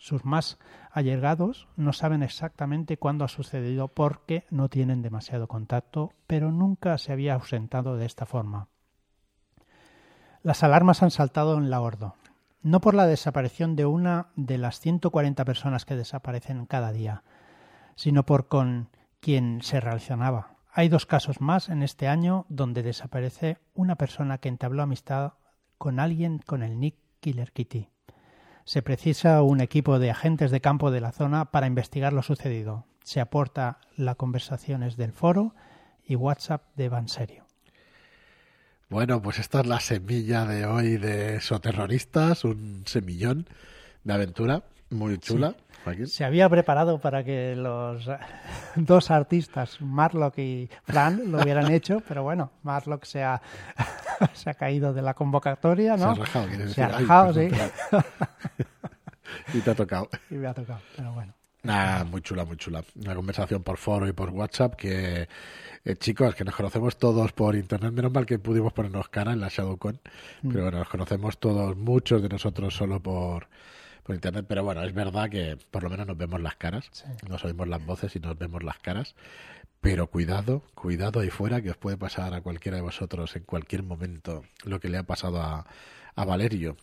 sus 0.01 0.25
más 0.25 0.59
allegados 0.91 1.69
no 1.77 1.93
saben 1.93 2.23
exactamente 2.23 2.97
cuándo 2.97 3.27
ha 3.27 3.29
sucedido 3.29 3.89
porque 3.89 4.47
no 4.49 4.71
tienen 4.71 5.03
demasiado 5.03 5.47
contacto, 5.47 6.15
pero 6.27 6.51
nunca 6.51 6.97
se 6.97 7.13
había 7.13 7.35
ausentado 7.35 7.97
de 7.99 8.07
esta 8.07 8.25
forma. 8.25 8.69
Las 10.43 10.63
alarmas 10.63 11.03
han 11.03 11.11
saltado 11.11 11.59
en 11.59 11.69
la 11.69 11.83
Ordo, 11.83 12.15
no 12.63 12.81
por 12.81 12.95
la 12.95 13.07
desaparición 13.07 13.77
de 13.77 13.85
una 13.85 14.29
de 14.37 14.57
las 14.57 14.81
140 14.81 15.45
personas 15.45 15.85
que 15.85 15.97
desaparecen 15.97 16.65
cada 16.65 16.93
día, 16.93 17.23
sino 17.95 18.25
por 18.25 18.49
con 18.49 18.89
quien 19.21 19.61
se 19.61 19.81
relacionaba. 19.81 20.57
Hay 20.73 20.89
dos 20.89 21.05
casos 21.05 21.43
más 21.43 21.69
en 21.69 21.83
este 21.83 22.09
año 22.09 22.47
donde 22.49 22.83
desaparece 22.83 23.59
una 23.75 23.97
persona 23.97 24.39
que 24.39 24.49
entabló 24.49 24.83
amistad 24.83 25.35
con 25.77 26.01
alguien 26.01 26.39
con 26.39 26.63
el 26.63 26.81
nick 26.81 26.97
Killer 27.21 27.53
Kitty 27.53 27.91
se 28.65 28.83
precisa 28.83 29.43
un 29.43 29.61
equipo 29.61 29.99
de 29.99 30.11
agentes 30.11 30.51
de 30.51 30.61
campo 30.61 30.91
de 30.91 31.01
la 31.01 31.13
zona 31.13 31.51
para 31.51 31.67
investigar 31.67 32.13
lo 32.13 32.23
sucedido. 32.23 32.87
Se 33.03 33.21
aporta 33.21 33.79
las 33.97 34.17
conversaciones 34.17 34.97
del 34.97 35.13
foro 35.13 35.55
y 36.05 36.17
WhatsApp 36.17 36.63
de 36.77 36.89
Banserio. 36.89 37.47
Bueno, 38.89 39.23
pues 39.23 39.39
esta 39.39 39.61
es 39.61 39.67
la 39.67 39.79
semilla 39.79 40.45
de 40.45 40.67
hoy 40.67 40.97
de 40.97 41.41
Soterroristas, 41.41 42.45
un 42.45 42.83
semillón 42.87 43.47
de 44.03 44.13
aventura 44.13 44.65
muy 44.91 45.19
chula. 45.19 45.55
Se 46.07 46.25
había 46.25 46.49
preparado 46.49 47.01
para 47.01 47.25
que 47.25 47.55
los 47.57 48.09
dos 48.77 49.11
artistas, 49.11 49.81
Marlock 49.81 50.39
y 50.39 50.69
Fran, 50.85 51.31
lo 51.31 51.43
hubieran 51.43 51.71
hecho, 51.73 52.03
pero 52.07 52.23
bueno, 52.23 52.51
Marlock 52.63 53.05
se 53.05 53.23
ha, 53.23 53.41
se 54.33 54.51
ha 54.51 54.55
caído 54.55 54.93
de 54.93 55.03
la 55.03 55.15
convocatoria, 55.15 55.97
¿no? 55.97 56.15
Se 56.15 56.21
ha 56.21 56.25
rajado, 56.25 56.69
Se 56.69 56.83
ha 56.83 56.89
rajado, 56.89 57.35
sí. 57.35 57.49
y 59.55 59.61
te 59.61 59.71
ha 59.71 59.75
tocado. 59.75 60.09
Y 60.31 60.35
me 60.35 60.49
ha 60.49 60.55
tocado, 60.55 60.81
pero 60.97 61.13
bueno. 61.13 61.35
Nada, 61.63 62.05
muy 62.05 62.23
chula, 62.23 62.45
muy 62.45 62.57
chula. 62.57 62.83
Una 62.97 63.15
conversación 63.15 63.63
por 63.63 63.77
foro 63.77 64.09
y 64.09 64.13
por 64.13 64.31
WhatsApp 64.31 64.77
que, 64.77 65.29
eh, 65.85 65.97
chicos, 65.97 66.35
que 66.35 66.45
nos 66.45 66.55
conocemos 66.55 66.97
todos 66.97 67.33
por 67.33 67.55
internet. 67.55 67.93
Menos 67.93 68.13
mal 68.13 68.25
que 68.25 68.39
pudimos 68.39 68.73
ponernos 68.73 69.09
cara 69.11 69.33
en 69.33 69.41
la 69.41 69.49
ShadowCon. 69.49 70.01
Mm. 70.43 70.49
Pero 70.49 70.63
bueno, 70.65 70.79
nos 70.79 70.89
conocemos 70.89 71.39
todos, 71.39 71.77
muchos 71.77 72.23
de 72.23 72.31
nosotros 72.31 72.75
solo 72.75 73.01
por, 73.01 73.49
por 74.11 74.17
internet. 74.17 74.45
Pero 74.49 74.65
bueno, 74.65 74.83
es 74.83 74.93
verdad 74.93 75.31
que 75.31 75.57
por 75.71 75.85
lo 75.85 75.91
menos 75.91 76.07
nos 76.07 76.17
vemos 76.17 76.41
las 76.41 76.57
caras. 76.57 76.89
Sí. 76.91 77.05
Nos 77.29 77.45
oímos 77.45 77.69
las 77.69 77.85
voces 77.87 78.17
y 78.17 78.21
nos 78.21 78.37
vemos 78.37 78.65
las 78.65 78.79
caras. 78.79 79.15
Pero 79.81 80.09
cuidado, 80.09 80.65
cuidado 80.75 81.21
ahí 81.21 81.31
fuera 81.31 81.63
que 81.63 81.71
os 81.71 81.77
puede 81.77 81.97
pasar 81.97 82.35
a 82.35 82.41
cualquiera 82.43 82.77
de 82.77 82.83
vosotros 82.83 83.35
en 83.37 83.45
cualquier 83.45 83.83
momento 83.85 84.43
lo 84.65 84.81
que 84.81 84.89
le 84.89 84.99
ha 84.99 85.05
pasado 85.05 85.41
a, 85.41 85.65
a 86.17 86.25
Valerio. 86.25 86.77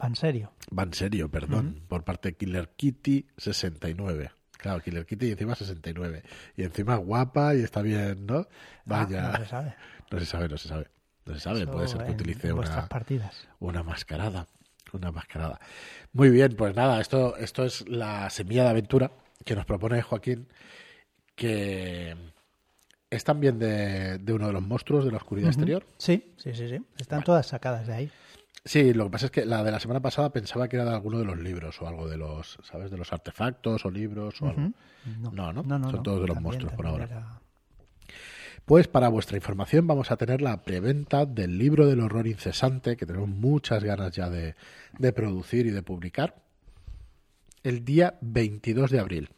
Va 0.00 0.08
en 0.08 0.14
serio. 0.14 0.52
Va 0.76 0.82
en 0.82 0.92
serio, 0.92 1.30
perdón, 1.30 1.80
por 1.88 2.04
parte 2.04 2.28
de 2.30 2.36
Killer 2.36 2.68
Kitty 2.76 3.26
69. 3.38 4.30
Claro, 4.58 4.80
Killer 4.82 5.06
Kitty 5.06 5.26
y 5.28 5.30
encima 5.32 5.54
69. 5.54 6.22
Y 6.56 6.64
encima 6.64 6.96
guapa 6.96 7.54
y 7.54 7.62
está 7.62 7.80
bien, 7.80 8.26
¿no? 8.26 8.46
Vaya. 8.84 9.30
Ah, 9.30 9.38
no 9.38 9.44
se 9.44 9.50
sabe. 9.50 9.74
no 10.10 10.20
se 10.20 10.26
sabe, 10.26 10.48
no 10.48 10.58
se 10.58 10.68
sabe. 10.68 10.88
No 11.24 11.34
se 11.34 11.40
sabe, 11.40 11.62
Eso 11.62 11.72
puede 11.72 11.88
ser 11.88 12.04
que 12.04 12.12
utilice 12.12 12.52
una, 12.52 12.86
partidas. 12.88 13.48
una 13.58 13.82
mascarada. 13.82 14.46
Una 14.94 15.10
mascarada. 15.10 15.60
Muy 16.12 16.30
bien, 16.30 16.54
pues 16.56 16.74
nada, 16.76 17.00
esto, 17.00 17.36
esto 17.36 17.64
es 17.64 17.88
la 17.88 18.30
semilla 18.30 18.62
de 18.64 18.70
aventura 18.70 19.10
que 19.44 19.56
nos 19.56 19.64
propone 19.66 20.00
Joaquín, 20.02 20.46
que 21.34 22.14
es 23.10 23.24
también 23.24 23.58
de, 23.58 24.18
de 24.18 24.32
uno 24.32 24.46
de 24.46 24.52
los 24.52 24.62
monstruos 24.62 25.04
de 25.04 25.10
la 25.10 25.16
oscuridad 25.18 25.48
exterior. 25.48 25.84
Sí, 25.98 26.32
sí, 26.36 26.54
sí, 26.54 26.68
sí. 26.68 26.78
Están 26.96 27.24
todas 27.24 27.46
sacadas 27.46 27.86
de 27.86 27.94
ahí. 27.94 28.10
Sí, 28.64 28.94
lo 28.94 29.04
que 29.04 29.10
pasa 29.10 29.26
es 29.26 29.32
que 29.32 29.44
la 29.44 29.62
de 29.62 29.70
la 29.72 29.80
semana 29.80 30.00
pasada 30.00 30.30
pensaba 30.30 30.68
que 30.68 30.76
era 30.76 30.84
de 30.84 30.92
alguno 30.92 31.18
de 31.18 31.24
los 31.24 31.38
libros 31.38 31.82
o 31.82 31.88
algo 31.88 32.08
de 32.08 32.16
los, 32.16 32.58
¿sabes? 32.62 32.90
De 32.90 32.96
los 32.96 33.12
artefactos 33.12 33.84
o 33.84 33.90
libros 33.90 34.40
o 34.40 34.48
algo. 34.48 34.70
No, 35.32 35.52
¿no? 35.52 35.62
no, 35.64 35.78
no, 35.78 35.90
Son 35.90 35.96
no. 35.96 36.02
todos 36.02 36.20
de 36.22 36.26
los 36.28 36.34
También- 36.36 36.42
monstruos 36.44 36.72
por 36.72 36.86
ahora. 36.86 37.04
era- 37.04 37.40
Pues 38.64 38.88
para 38.88 39.08
vuestra 39.08 39.36
información 39.36 39.86
vamos 39.86 40.10
a 40.10 40.16
tener 40.16 40.40
la 40.40 40.62
preventa 40.62 41.26
del 41.26 41.58
libro 41.58 41.86
del 41.86 42.00
horror 42.00 42.26
incesante 42.26 42.96
que 42.96 43.04
tenemos 43.04 43.28
muchas 43.28 43.84
ganas 43.84 44.12
ya 44.16 44.30
de, 44.30 44.54
producir 45.12 45.66
y 45.66 45.70
de 45.70 45.82
publicar 45.82 46.42
el 47.62 47.84
día 47.84 48.16
22 48.22 48.90
de 48.90 49.00
abril. 49.00 49.28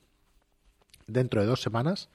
Dentro 1.09 1.40
de 1.40 1.49
dos 1.49 1.61
semanas, 1.61 2.09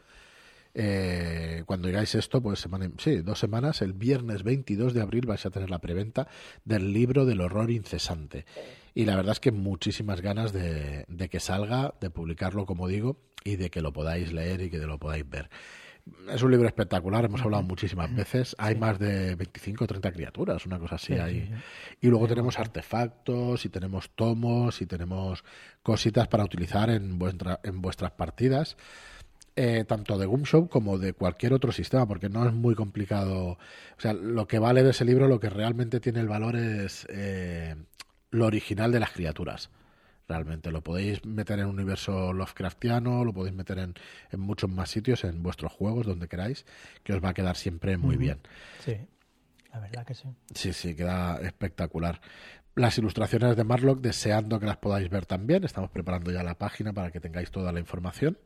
eh, 0.73 1.63
cuando 1.65 1.89
digáis 1.89 2.15
esto, 2.15 2.41
pues 2.41 2.59
semana, 2.59 2.89
sí, 2.97 3.17
dos 3.17 3.39
semanas, 3.39 3.81
el 3.81 3.91
viernes 3.91 4.43
22 4.43 4.93
de 4.93 5.01
abril 5.01 5.25
vais 5.25 5.45
a 5.45 5.49
tener 5.49 5.69
la 5.69 5.79
preventa 5.79 6.29
del 6.63 6.93
libro 6.93 7.25
del 7.25 7.41
horror 7.41 7.71
incesante. 7.71 8.45
Y 8.93 9.03
la 9.03 9.17
verdad 9.17 9.33
es 9.33 9.41
que 9.41 9.51
muchísimas 9.51 10.21
ganas 10.21 10.53
de 10.53 11.05
que 11.29 11.39
salga, 11.41 11.93
de 11.99 12.09
publicarlo, 12.09 12.65
como 12.65 12.87
digo, 12.87 13.17
y 13.43 13.57
de 13.57 13.69
que 13.69 13.81
lo 13.81 13.91
podáis 13.91 14.31
leer 14.31 14.61
y 14.61 14.69
que 14.69 14.77
lo 14.77 14.97
podáis 14.97 15.29
ver. 15.29 15.49
Es 16.33 16.41
un 16.41 16.51
libro 16.51 16.67
espectacular, 16.67 17.25
hemos 17.25 17.41
hablado 17.41 17.63
muchísimas 17.63 18.13
veces. 18.15 18.55
Hay 18.57 18.75
más 18.75 18.97
de 18.99 19.35
25 19.35 19.83
o 19.83 19.87
30 19.87 20.11
criaturas, 20.11 20.65
una 20.65 20.79
cosa 20.79 20.95
así 20.95 21.13
Sí, 21.13 21.19
ahí. 21.19 21.41
sí. 21.47 21.53
Y 22.01 22.07
luego 22.07 22.27
tenemos 22.27 22.57
artefactos 22.59 23.65
y 23.65 23.69
tenemos 23.69 24.09
tomos 24.15 24.81
y 24.81 24.85
tenemos 24.85 25.43
cositas 25.83 26.27
para 26.27 26.43
utilizar 26.43 26.89
en, 26.89 27.19
vuestra, 27.19 27.59
en 27.63 27.81
vuestras 27.81 28.11
partidas, 28.11 28.77
eh, 29.55 29.83
tanto 29.87 30.17
de 30.17 30.25
Gumshop 30.25 30.69
como 30.69 30.97
de 30.97 31.13
cualquier 31.13 31.53
otro 31.53 31.71
sistema, 31.71 32.07
porque 32.07 32.29
no 32.29 32.47
es 32.47 32.53
muy 32.53 32.73
complicado. 32.75 33.51
O 33.97 34.01
sea, 34.01 34.13
lo 34.13 34.47
que 34.47 34.59
vale 34.59 34.83
de 34.83 34.91
ese 34.91 35.05
libro, 35.05 35.27
lo 35.27 35.39
que 35.39 35.49
realmente 35.49 35.99
tiene 35.99 36.19
el 36.21 36.27
valor 36.27 36.55
es 36.55 37.05
eh, 37.09 37.75
lo 38.31 38.45
original 38.45 38.91
de 38.91 38.99
las 39.01 39.11
criaturas. 39.11 39.69
Realmente 40.31 40.71
lo 40.71 40.81
podéis 40.81 41.25
meter 41.25 41.59
en 41.59 41.65
un 41.65 41.75
universo 41.75 42.31
Lovecraftiano, 42.31 43.25
lo 43.25 43.33
podéis 43.33 43.53
meter 43.53 43.79
en, 43.79 43.95
en 44.31 44.39
muchos 44.39 44.69
más 44.69 44.89
sitios, 44.89 45.25
en 45.25 45.43
vuestros 45.43 45.73
juegos, 45.73 46.05
donde 46.05 46.29
queráis, 46.29 46.65
que 47.03 47.11
os 47.11 47.21
va 47.21 47.29
a 47.29 47.33
quedar 47.33 47.57
siempre 47.57 47.97
muy 47.97 48.15
bien. 48.15 48.39
Sí, 48.79 48.95
la 49.73 49.81
verdad 49.81 50.05
que 50.05 50.13
sí. 50.13 50.29
Sí, 50.55 50.71
sí, 50.71 50.95
queda 50.95 51.37
espectacular. 51.41 52.21
Las 52.75 52.97
ilustraciones 52.97 53.57
de 53.57 53.65
Marlock, 53.65 53.99
deseando 53.99 54.57
que 54.57 54.67
las 54.67 54.77
podáis 54.77 55.09
ver 55.09 55.25
también. 55.25 55.65
Estamos 55.65 55.89
preparando 55.89 56.31
ya 56.31 56.43
la 56.43 56.57
página 56.57 56.93
para 56.93 57.11
que 57.11 57.19
tengáis 57.19 57.51
toda 57.51 57.73
la 57.73 57.81
información. 57.81 58.37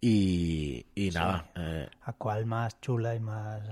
Y, 0.00 0.86
y 0.94 1.10
nada, 1.10 1.50
eh, 1.56 1.88
¿A 2.02 2.12
cuál 2.12 2.46
más 2.46 2.80
chula 2.80 3.16
y 3.16 3.20
más 3.20 3.62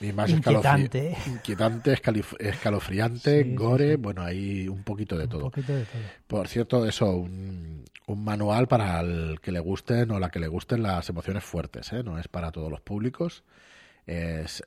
y 0.00 0.12
más 0.12 0.30
inquietante? 0.30 1.12
escalofri- 1.12 1.26
inquietante, 1.34 1.92
escalofriante, 2.38 3.42
Sí, 3.44 3.54
gore, 3.54 3.90
sí. 3.90 3.96
bueno, 3.96 4.22
hay 4.22 4.68
un 4.68 4.82
poquito 4.84 5.16
de 5.16 5.24
Un 5.24 5.30
todo. 5.30 5.40
poquito 5.50 5.72
de 5.74 5.84
todo. 5.84 6.02
Por 6.26 6.48
cierto, 6.48 6.86
eso, 6.86 7.10
un, 7.16 7.84
un 8.06 8.24
manual 8.24 8.68
para 8.68 9.00
el 9.00 9.40
que 9.40 9.52
le 9.52 9.60
gusten 9.60 10.10
o 10.10 10.18
la 10.20 10.30
que 10.30 10.38
le 10.38 10.48
gusten 10.48 10.82
las 10.82 11.08
emociones 11.08 11.44
fuertes, 11.44 11.92
¿eh? 11.92 12.02
No 12.02 12.18
es 12.18 12.28
para 12.28 12.52
todos 12.52 12.70
los 12.70 12.80
públicos. 12.80 13.42
Es 14.06 14.62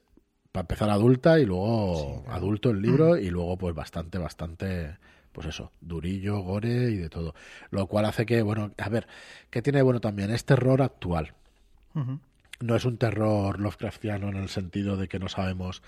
para 0.51 0.61
empezar 0.63 0.89
adulta 0.89 1.39
y 1.39 1.45
luego 1.45 2.23
claro. 2.23 2.37
adulto 2.37 2.69
el 2.71 2.81
libro 2.81 3.17
y 3.17 3.29
luego 3.29 3.57
pues 3.57 3.73
bastante, 3.73 4.17
bastante, 4.17 4.97
pues 5.31 5.47
eso, 5.47 5.71
durillo, 5.79 6.39
gore 6.41 6.91
y 6.91 6.97
de 6.97 7.09
todo. 7.09 7.33
Lo 7.69 7.87
cual 7.87 8.05
hace 8.05 8.25
que, 8.25 8.41
bueno, 8.41 8.71
a 8.77 8.89
ver, 8.89 9.07
¿qué 9.49 9.61
tiene 9.61 9.81
bueno 9.81 10.01
también? 10.01 10.29
Es 10.31 10.43
terror 10.45 10.81
actual 10.81 11.33
Ujú. 11.95 12.19
No 12.61 12.75
es 12.75 12.85
un 12.85 12.97
terror 12.97 13.59
Lovecraftiano 13.59 14.29
en 14.29 14.37
el 14.37 14.49
sentido 14.49 14.97
de 14.97 15.07
que 15.07 15.19
no 15.19 15.29
sabemos 15.29 15.81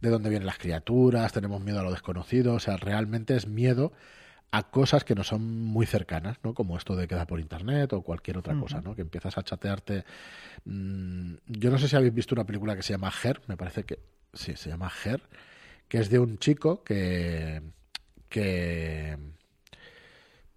de 0.00 0.10
dónde 0.10 0.28
vienen 0.28 0.46
las 0.46 0.58
criaturas, 0.58 1.32
tenemos 1.32 1.60
miedo 1.60 1.80
a 1.80 1.82
lo 1.82 1.90
desconocido, 1.90 2.54
o 2.54 2.60
sea, 2.60 2.76
realmente 2.76 3.34
es 3.36 3.46
miedo 3.46 3.92
a 4.50 4.70
cosas 4.70 5.04
que 5.04 5.14
no 5.14 5.24
son 5.24 5.64
muy 5.64 5.86
cercanas, 5.86 6.38
¿no? 6.42 6.54
Como 6.54 6.76
esto 6.76 6.94
de 6.96 7.08
quedar 7.08 7.26
por 7.26 7.40
internet 7.40 7.92
o 7.92 8.02
cualquier 8.02 8.38
otra 8.38 8.58
cosa, 8.58 8.80
¿no? 8.80 8.94
Que 8.94 9.02
empiezas 9.02 9.36
a 9.38 9.42
chatearte. 9.42 10.04
mm, 10.64 11.34
yo 11.46 11.70
no 11.70 11.78
sé 11.78 11.88
si 11.88 11.96
habéis 11.96 12.14
visto 12.14 12.34
una 12.34 12.44
película 12.44 12.76
que 12.76 12.82
se 12.82 12.92
llama 12.92 13.12
Her, 13.22 13.40
me 13.48 13.56
parece 13.56 13.84
que 13.84 13.98
sí, 14.32 14.54
se 14.56 14.70
llama 14.70 14.90
Her, 15.04 15.22
que 15.88 15.98
es 15.98 16.10
de 16.10 16.18
un 16.18 16.38
chico 16.38 16.82
que 16.84 17.62
que 18.28 19.16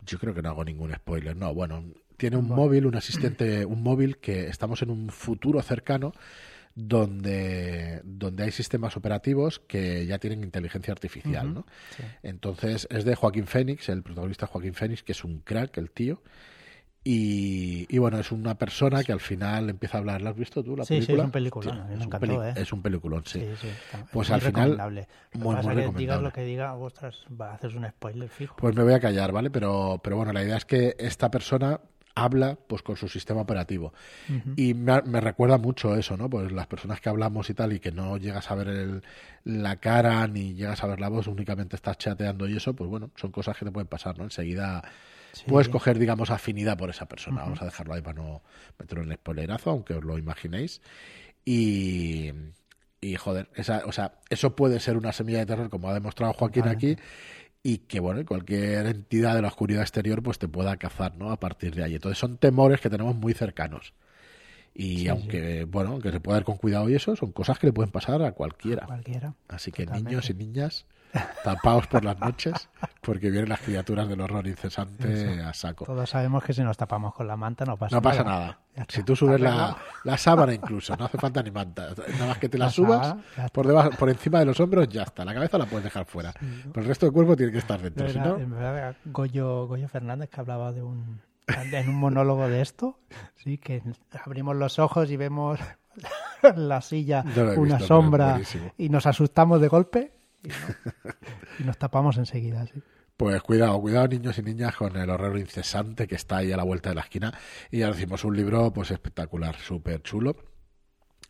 yo 0.06 0.20
creo 0.20 0.34
que 0.34 0.42
no 0.42 0.50
hago 0.50 0.66
ningún 0.66 0.94
spoiler, 0.94 1.36
no, 1.36 1.54
bueno, 1.54 1.84
tiene 2.20 2.38
un 2.38 2.48
móvil, 2.48 2.86
un 2.86 2.96
asistente, 2.96 3.66
un 3.66 3.82
móvil 3.82 4.18
que 4.20 4.48
estamos 4.48 4.84
en 4.84 4.92
un 4.92 5.10
futuro 5.10 5.60
cercano 5.64 6.12
donde, 6.76 8.02
donde 8.04 8.44
hay 8.44 8.52
sistemas 8.52 8.96
operativos 8.96 9.60
que 9.60 10.06
ya 10.06 10.20
tienen 10.20 10.44
inteligencia 10.44 10.92
artificial, 10.94 11.54
¿no? 11.54 11.66
sí. 11.98 12.04
Entonces 12.24 12.88
es 12.92 13.04
de 13.06 13.16
Joaquín 13.16 13.48
Phoenix, 13.48 13.90
el 13.90 14.04
protagonista 14.04 14.48
Joaquín 14.48 14.74
Phoenix, 14.74 15.04
que 15.04 15.12
es 15.14 15.24
un 15.24 15.40
crack, 15.40 15.78
el 15.78 15.90
tío. 15.92 16.22
Y, 17.02 17.88
y 17.90 17.98
bueno, 17.98 18.20
es 18.20 18.32
una 18.32 18.56
persona 18.58 19.04
que 19.06 19.14
al 19.14 19.22
final 19.22 19.70
empieza 19.70 19.98
a 19.98 20.00
hablar. 20.02 20.22
¿La 20.22 20.32
has 20.32 20.36
visto 20.36 20.62
tú 20.64 20.76
la 20.76 20.84
Sí, 20.84 20.96
sí, 20.96 21.00
es 21.00 21.06
película? 21.08 21.26
un 21.26 21.32
peliculón, 21.32 21.88
me 21.88 21.96
es, 21.96 22.02
un 22.06 22.10
peli- 22.12 22.36
¿eh? 22.44 22.54
es 22.58 22.74
un 22.74 22.82
peliculón, 22.82 23.24
sí. 23.26 23.40
Sí, 23.40 23.48
sí, 23.62 23.68
está- 23.68 24.06
Pues 24.12 24.30
al 24.32 24.42
final, 24.42 24.54
recomendable. 24.72 25.08
Muy, 25.34 25.56
que 25.56 25.62
digas 25.62 25.76
recomendable. 25.76 26.24
lo 26.28 26.32
que 26.34 26.42
diga, 26.44 26.76
ostras, 26.76 27.26
va 27.42 27.52
a 27.52 27.56
hacer 27.56 27.76
un 27.78 27.88
spoiler 27.88 28.30
fijo. 28.30 28.56
Pues 28.58 28.76
me 28.76 28.84
voy 28.84 28.94
a 28.94 29.00
callar, 29.00 29.32
¿vale? 29.32 29.50
Pero, 29.50 30.02
pero 30.04 30.18
bueno, 30.18 30.34
la 30.34 30.44
idea 30.44 30.58
es 30.58 30.66
que 30.66 30.96
esta 31.00 31.32
persona 31.32 31.80
habla 32.22 32.58
pues 32.68 32.82
con 32.82 32.96
su 32.98 33.08
sistema 33.08 33.42
operativo. 33.42 33.94
Y 34.56 34.74
me, 34.74 35.02
me 35.04 35.22
recuerda 35.22 35.58
mucho 35.58 35.96
eso, 35.96 36.18
¿no? 36.18 36.30
Pues 36.30 36.52
las 36.52 36.68
personas 36.68 37.02
que 37.02 37.10
hablamos 37.10 37.50
y 37.50 37.54
tal 37.54 37.74
y 37.74 37.80
que 37.80 37.92
no 37.92 38.18
llegas 38.18 38.50
a 38.52 38.56
ver 38.56 38.68
el- 38.70 39.04
la 39.44 39.78
cara 39.78 40.28
ni 40.28 40.54
llegas 40.54 40.84
a 40.84 40.88
ver 40.88 41.00
la 41.00 41.10
voz, 41.10 41.28
únicamente 41.28 41.76
estás 41.76 41.98
chateando 41.98 42.48
y 42.48 42.56
eso, 42.58 42.74
pues 42.76 42.90
bueno, 42.90 43.12
son 43.16 43.32
cosas 43.32 43.58
que 43.58 43.66
te 43.66 43.72
pueden 43.72 43.88
pasar, 43.88 44.18
¿no? 44.18 44.24
Enseguida 44.26 44.84
Sí. 45.32 45.44
puedes 45.48 45.70
coger, 45.70 46.00
digamos, 46.00 46.32
afinidad 46.32 46.78
por 46.78 46.90
esa 46.90 47.08
persona. 47.08 47.42
Vamos 47.44 47.62
a 47.62 47.66
dejarlo 47.66 47.94
ahí 47.94 48.02
para 48.02 48.22
no 48.22 48.42
meterlo 48.80 49.04
en 49.04 49.12
el 49.12 49.18
spoilerazo, 49.18 49.70
aunque 49.70 49.94
os 49.94 50.04
lo 50.04 50.18
imaginéis. 50.18 50.82
Y, 51.46 52.32
y 53.02 53.16
joder, 53.16 53.50
esa, 53.56 53.84
o 53.86 53.92
sea, 53.92 54.14
eso 54.30 54.56
puede 54.56 54.80
ser 54.80 54.98
una 54.98 55.12
semilla 55.14 55.40
de 55.40 55.46
terror, 55.46 55.70
como 55.70 55.90
ha 55.90 55.94
demostrado 55.94 56.34
Joaquín 56.34 56.68
aquí, 56.68 56.98
y 57.64 57.80
que 57.80 58.00
bueno, 58.00 58.26
cualquier 58.26 58.86
entidad 58.88 59.36
de 59.36 59.42
la 59.42 59.50
oscuridad 59.50 59.82
exterior 59.82 60.24
pues 60.24 60.40
te 60.40 60.48
pueda 60.48 60.78
cazar, 60.78 61.16
¿no? 61.18 61.32
A 61.32 61.40
partir 61.40 61.76
de 61.76 61.84
ahí. 61.84 61.96
Entonces 61.96 62.18
son 62.18 62.38
temores 62.38 62.80
que 62.82 62.90
tenemos 62.90 63.16
muy 63.16 63.34
cercanos. 63.34 63.94
Y 64.74 65.00
Sí, 65.00 65.08
aunque, 65.10 65.66
bueno, 65.66 65.92
aunque 65.92 66.12
se 66.12 66.20
pueda 66.22 66.38
ir 66.40 66.46
con 66.46 66.58
cuidado 66.58 66.90
y 66.90 66.96
eso, 66.96 67.16
son 67.16 67.32
cosas 67.32 67.60
que 67.60 67.68
le 67.68 67.74
pueden 67.74 67.92
pasar 67.92 68.22
a 68.24 68.32
cualquiera. 68.32 68.86
Cualquiera. 68.86 69.34
Así 69.48 69.72
que 69.72 69.84
Totalmente. 69.84 70.10
niños 70.10 70.30
y 70.30 70.34
niñas, 70.36 70.86
tapaos 71.44 71.88
por 71.88 72.04
las 72.06 72.20
noches, 72.20 72.70
porque 73.02 73.30
vienen 73.30 73.50
las 73.50 73.60
criaturas 73.62 74.08
del 74.08 74.22
horror 74.22 74.46
incesante 74.48 75.42
a 75.42 75.54
saco. 75.54 75.86
Todos 75.86 76.10
sabemos 76.10 76.44
que 76.44 76.54
si 76.54 76.62
nos 76.62 76.78
tapamos 76.78 77.14
con 77.14 77.28
la 77.28 77.36
manta 77.36 77.66
no 77.66 77.78
pasa 77.78 77.96
No 77.96 78.02
pasa 78.02 78.24
nada. 78.24 78.60
nada. 78.76 78.86
Si 78.88 79.04
tú 79.04 79.16
subes 79.16 79.40
la, 79.42 79.76
la 80.04 80.18
sábana 80.18 80.54
incluso, 80.54 80.96
no 80.96 81.06
hace 81.06 81.18
falta 81.18 81.42
ni 81.44 81.52
manta. 81.52 81.90
Nada 82.14 82.28
más 82.28 82.38
que 82.38 82.50
te 82.50 82.58
la, 82.58 82.66
La 82.66 82.72
subas 82.72 83.08
sábana, 83.08 83.50
por 83.52 83.68
debajo, 83.68 83.90
por 83.92 84.10
encima 84.10 84.40
de 84.40 84.46
los 84.46 84.60
hombros, 84.60 84.88
ya 84.90 85.04
está. 85.04 85.26
La 85.26 85.34
cabeza 85.34 85.58
la 85.58 85.66
puedes 85.66 85.84
dejar 85.84 86.06
fuera. 86.06 86.34
Pero 86.40 86.82
el 86.82 86.86
resto 86.86 87.06
del 87.06 87.14
cuerpo 87.14 87.36
tiene 87.36 87.52
que 87.52 87.58
estar 87.58 87.82
dentro. 87.82 88.10
Si 88.10 88.20
no, 88.20 88.38
verdad 88.38 88.96
Goyo, 89.06 89.68
Goyo 89.68 89.88
Fernández 89.88 90.30
que 90.30 90.40
hablaba 90.40 90.72
de 90.72 90.84
un 90.84 91.22
en 91.72 91.90
un 91.90 91.96
monólogo 91.96 92.48
de 92.48 92.62
esto, 92.62 93.00
sí, 93.36 93.58
que 93.58 93.82
abrimos 94.24 94.56
los 94.56 94.78
ojos 94.80 95.10
y 95.10 95.18
vemos 95.18 95.60
la 96.56 96.82
silla, 96.82 97.24
No 97.24 97.54
una 97.60 97.78
visto, 97.78 97.88
sombra 97.88 98.40
y 98.78 98.90
nos 98.90 99.06
asustamos 99.06 99.60
de 99.62 99.68
golpe 99.68 100.19
y, 100.44 100.48
no- 100.50 100.56
y 101.60 101.64
nos 101.64 101.78
tapamos 101.78 102.18
enseguida. 102.18 102.66
Sí. 102.68 102.82
Pues 103.18 103.42
cuidado, 103.42 103.80
cuidado 103.82 104.08
niños 104.08 104.38
y 104.38 104.44
niñas 104.44 104.76
con 104.78 104.96
el 104.96 105.10
horror 105.10 105.38
incesante 105.38 106.08
que 106.08 106.16
está 106.16 106.38
ahí 106.38 106.52
a 106.54 106.58
la 106.58 106.64
vuelta 106.64 106.90
de 106.90 106.96
la 106.96 107.02
esquina. 107.02 107.34
Y 107.70 107.80
ya 107.80 107.88
decimos, 107.92 108.24
un 108.24 108.36
libro 108.38 108.72
pues 108.72 108.92
espectacular, 108.92 109.58
súper 109.58 110.02
chulo. 110.02 110.38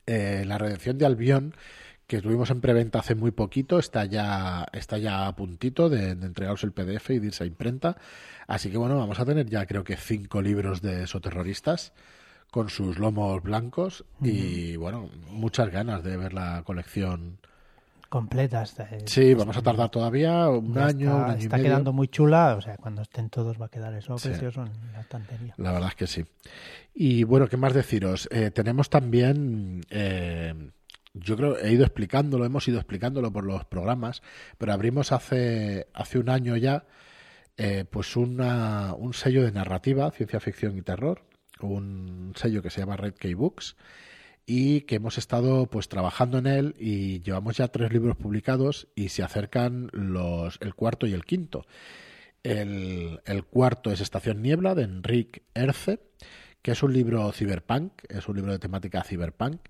Eh, 0.05 0.43
la 0.45 0.57
redención 0.57 0.97
de 0.97 1.05
Albión 1.05 1.55
que 2.07 2.21
tuvimos 2.21 2.49
en 2.49 2.59
preventa 2.61 2.99
hace 2.99 3.13
muy 3.13 3.29
poquito, 3.31 3.77
está 3.77 4.03
ya, 4.05 4.65
está 4.73 4.97
ya 4.97 5.27
a 5.27 5.35
puntito 5.35 5.89
de, 5.89 6.15
de 6.15 6.25
entregaros 6.25 6.63
el 6.63 6.71
PDF 6.71 7.11
y 7.11 7.19
de 7.19 7.27
irse 7.27 7.43
a 7.43 7.47
imprenta. 7.47 7.97
Así 8.47 8.71
que 8.71 8.77
bueno, 8.77 8.97
vamos 8.97 9.19
a 9.19 9.25
tener 9.25 9.47
ya 9.47 9.65
creo 9.67 9.83
que 9.83 9.95
cinco 9.95 10.41
libros 10.41 10.81
de 10.81 11.05
soterroristas 11.05 11.93
con 12.49 12.69
sus 12.69 12.97
lomos 12.97 13.43
blancos 13.43 14.05
y 14.23 14.75
bueno, 14.75 15.09
muchas 15.29 15.69
ganas 15.69 16.03
de 16.03 16.17
ver 16.17 16.33
la 16.33 16.63
colección 16.63 17.37
completa. 18.09 18.65
sí, 19.05 19.33
vamos 19.33 19.55
a 19.55 19.61
tardar 19.61 19.89
todavía 19.89 20.49
un 20.49 20.77
año, 20.77 21.09
está, 21.09 21.15
un 21.15 21.31
año 21.31 21.39
está 21.39 21.61
quedando 21.61 21.93
muy 21.93 22.07
chula, 22.07 22.55
o 22.57 22.61
sea, 22.61 22.75
cuando 22.77 23.03
estén 23.03 23.29
todos 23.29 23.61
va 23.61 23.67
a 23.67 23.69
quedar 23.69 23.93
eso 23.93 24.15
precioso 24.15 24.63
en 24.63 24.71
la 24.91 25.01
estantería. 25.01 25.53
La 25.57 25.71
verdad 25.71 25.89
es 25.89 25.95
que 25.95 26.07
sí. 26.07 26.25
Y 26.93 27.23
bueno, 27.23 27.47
¿qué 27.47 27.57
más 27.57 27.73
deciros? 27.73 28.27
Eh, 28.31 28.51
tenemos 28.51 28.89
también... 28.89 29.81
Eh, 29.89 30.71
yo 31.13 31.35
creo 31.35 31.57
he 31.57 31.71
ido 31.71 31.83
explicándolo, 31.83 32.45
hemos 32.45 32.67
ido 32.67 32.77
explicándolo 32.77 33.31
por 33.33 33.43
los 33.43 33.65
programas, 33.65 34.21
pero 34.57 34.73
abrimos 34.73 35.11
hace, 35.11 35.87
hace 35.93 36.19
un 36.19 36.29
año 36.29 36.55
ya 36.55 36.85
eh, 37.57 37.83
pues 37.89 38.15
una, 38.15 38.93
un 38.93 39.13
sello 39.13 39.43
de 39.43 39.51
narrativa, 39.51 40.11
ciencia 40.11 40.39
ficción 40.39 40.77
y 40.77 40.81
terror, 40.81 41.23
un 41.61 42.33
sello 42.35 42.61
que 42.61 42.69
se 42.69 42.79
llama 42.79 42.95
Red 42.95 43.15
Key 43.15 43.33
Books 43.33 43.75
y 44.51 44.81
que 44.81 44.95
hemos 44.95 45.19
estado 45.19 45.67
pues 45.67 45.89
trabajando 45.89 46.39
en 46.39 46.47
él 46.47 46.75
y 46.79 47.21
llevamos 47.21 47.57
ya 47.57 47.67
tres 47.67 47.93
libros 47.93 48.17
publicados 48.17 48.87
y 48.95 49.09
se 49.09 49.21
acercan 49.21 49.91
los 49.93 50.57
el 50.61 50.73
cuarto 50.73 51.05
y 51.05 51.13
el 51.13 51.23
quinto. 51.23 51.67
El, 52.41 53.21
el 53.25 53.43
cuarto 53.43 53.91
es 53.91 54.01
Estación 54.01 54.41
Niebla 54.41 54.73
de 54.73 54.85
Enrique 54.85 55.43
Erce, 55.53 55.99
que 56.63 56.71
es 56.71 56.81
un 56.81 56.93
libro 56.93 57.31
cyberpunk, 57.31 57.91
es 58.09 58.27
un 58.27 58.37
libro 58.37 58.51
de 58.51 58.57
temática 58.57 59.03
cyberpunk 59.03 59.61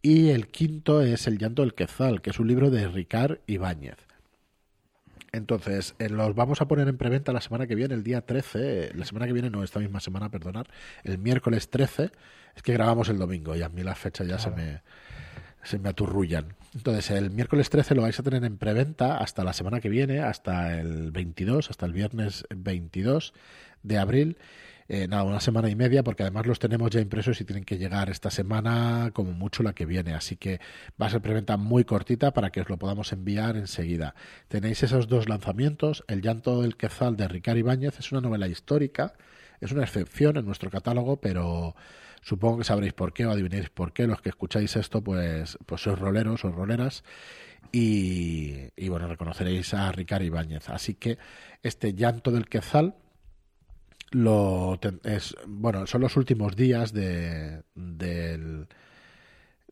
y 0.00 0.30
el 0.30 0.48
quinto 0.48 1.02
es 1.02 1.26
El 1.26 1.36
llanto 1.36 1.60
del 1.60 1.74
Quetzal, 1.74 2.22
que 2.22 2.30
es 2.30 2.40
un 2.40 2.48
libro 2.48 2.70
de 2.70 2.88
Ricard 2.88 3.40
Ibáñez. 3.46 4.05
Entonces, 5.36 5.94
eh, 5.98 6.08
los 6.08 6.34
vamos 6.34 6.62
a 6.62 6.68
poner 6.68 6.88
en 6.88 6.96
preventa 6.96 7.32
la 7.32 7.42
semana 7.42 7.66
que 7.66 7.74
viene, 7.74 7.94
el 7.94 8.02
día 8.02 8.22
13, 8.22 8.92
la 8.94 9.04
semana 9.04 9.26
que 9.26 9.34
viene, 9.34 9.50
no, 9.50 9.62
esta 9.62 9.80
misma 9.80 10.00
semana, 10.00 10.30
perdonar, 10.30 10.66
el 11.04 11.18
miércoles 11.18 11.68
13, 11.68 12.10
es 12.54 12.62
que 12.62 12.72
grabamos 12.72 13.10
el 13.10 13.18
domingo 13.18 13.54
y 13.54 13.62
a 13.62 13.68
mí 13.68 13.82
las 13.82 13.98
fechas 13.98 14.26
ya 14.26 14.38
se 14.38 14.50
me 14.50 14.80
se 15.62 15.78
me 15.78 15.88
aturrullan. 15.88 16.54
Entonces, 16.74 17.10
el 17.10 17.30
miércoles 17.30 17.68
13 17.70 17.96
lo 17.96 18.02
vais 18.02 18.18
a 18.18 18.22
tener 18.22 18.44
en 18.44 18.56
preventa 18.56 19.18
hasta 19.18 19.42
la 19.44 19.52
semana 19.52 19.80
que 19.80 19.88
viene, 19.88 20.20
hasta 20.20 20.78
el 20.78 21.10
22, 21.10 21.70
hasta 21.70 21.86
el 21.86 21.92
viernes 21.92 22.46
22 22.54 23.34
de 23.82 23.98
abril 23.98 24.38
eh, 24.88 25.08
nada, 25.08 25.24
una 25.24 25.40
semana 25.40 25.68
y 25.68 25.74
media, 25.74 26.04
porque 26.04 26.22
además 26.22 26.46
los 26.46 26.58
tenemos 26.60 26.90
ya 26.90 27.00
impresos 27.00 27.40
y 27.40 27.44
tienen 27.44 27.64
que 27.64 27.76
llegar 27.76 28.08
esta 28.08 28.30
semana, 28.30 29.10
como 29.12 29.32
mucho 29.32 29.62
la 29.62 29.72
que 29.72 29.84
viene. 29.84 30.14
Así 30.14 30.36
que 30.36 30.60
va 31.00 31.06
a 31.06 31.10
ser 31.10 31.20
preventa 31.20 31.56
muy 31.56 31.84
cortita 31.84 32.32
para 32.32 32.50
que 32.50 32.60
os 32.60 32.68
lo 32.68 32.78
podamos 32.78 33.12
enviar 33.12 33.56
enseguida. 33.56 34.14
Tenéis 34.48 34.82
esos 34.84 35.08
dos 35.08 35.28
lanzamientos. 35.28 36.04
El 36.06 36.22
llanto 36.22 36.62
del 36.62 36.76
Quezal 36.76 37.16
de 37.16 37.26
Ricardo 37.26 37.58
Ibáñez 37.58 37.98
es 37.98 38.12
una 38.12 38.20
novela 38.20 38.46
histórica, 38.46 39.14
es 39.60 39.72
una 39.72 39.82
excepción 39.82 40.36
en 40.36 40.44
nuestro 40.44 40.70
catálogo, 40.70 41.20
pero 41.20 41.74
supongo 42.22 42.58
que 42.58 42.64
sabréis 42.64 42.92
por 42.92 43.12
qué 43.12 43.26
o 43.26 43.32
adivinéis 43.32 43.70
por 43.70 43.92
qué. 43.92 44.06
Los 44.06 44.20
que 44.20 44.28
escucháis 44.28 44.76
esto, 44.76 45.02
pues, 45.02 45.58
pues 45.66 45.80
sois 45.80 45.98
roleros 45.98 46.44
o 46.44 46.52
roleras. 46.52 47.02
Y, 47.72 48.68
y 48.76 48.88
bueno, 48.88 49.08
reconoceréis 49.08 49.74
a 49.74 49.90
Ricardo 49.90 50.24
Ibáñez. 50.24 50.68
Así 50.70 50.94
que 50.94 51.18
este 51.64 51.92
llanto 51.94 52.30
del 52.30 52.46
Quezal 52.46 52.94
lo 54.10 54.78
es 55.04 55.34
bueno 55.46 55.86
son 55.86 56.02
los 56.02 56.16
últimos 56.16 56.56
días 56.56 56.92
de 56.92 57.62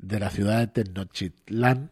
de 0.05 0.21
la 0.21 0.31
ciudad 0.31 0.69
de 0.69 0.85
Tenochtitlán 0.85 1.91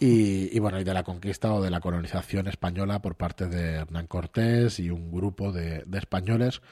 Y, 0.00 0.56
y, 0.56 0.58
bueno 0.60 0.78
y 0.80 0.84
de 0.84 0.94
la 0.94 1.02
conquista 1.02 1.52
o 1.52 1.62
de 1.62 1.70
la 1.70 1.80
colonización 1.80 2.46
española 2.46 3.02
por 3.02 3.16
parte 3.16 3.46
de 3.46 3.76
Hernán 3.76 4.06
Cortés 4.06 4.78
y 4.78 4.90
un 4.90 5.10
grupo 5.10 5.50
de, 5.50 5.82
de 5.86 5.98
españoles 5.98 6.62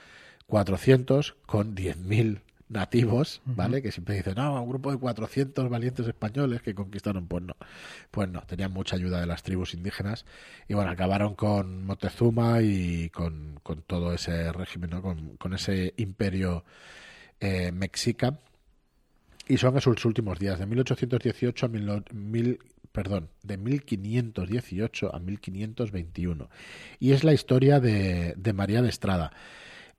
400 0.47 1.35
con 1.45 1.75
10.000 1.75 2.43
nativos, 2.69 3.43
¿vale? 3.45 3.81
Que 3.81 3.93
siempre 3.93 4.17
dicen, 4.17 4.35
no, 4.37 4.63
un 4.63 4.69
grupo 4.69 4.91
de 4.91 4.99
400 4.99 5.69
valientes 5.69 6.07
españoles 6.07 6.63
que 6.63 6.75
conquistaron. 6.75 7.27
Pues 7.29 7.43
no, 7.45 7.57
pues 8.11 8.29
no, 8.29 8.43
tenían 8.43 8.73
mucha 8.73 8.97
ayuda 8.97 9.21
de 9.21 9.27
las 9.27 9.43
tribus 9.43 9.75
indígenas 9.75 10.25
y 10.69 10.75
bueno, 10.75 10.91
acabaron 10.91 11.35
con 11.35 11.85
Moctezuma 11.85 12.63
y 12.63 13.11
con, 13.11 13.61
con 13.63 13.83
todo 13.83 14.13
ese 14.13 14.53
régimen, 14.53 14.91
¿no? 14.91 15.03
con, 15.03 15.37
con 15.37 15.55
ese 15.55 15.95
imperio 15.97 16.65
eh, 17.41 17.73
mexica. 17.73 18.41
Y 19.49 19.59
son 19.59 19.77
esos 19.77 20.05
últimos 20.05 20.41
días, 20.41 20.59
de 20.59 20.67
1818 20.67 21.67
a 21.67 21.69
mil, 21.69 22.59
perdón, 22.91 23.29
de 23.45 23.57
1518 23.57 25.15
a 25.15 25.21
1521. 25.21 26.51
Y 26.99 27.13
es 27.13 27.23
la 27.23 27.33
historia 27.33 27.79
de, 27.79 28.35
de 28.37 28.53
María 28.53 28.83
de 28.83 28.89
Estrada. 28.89 29.31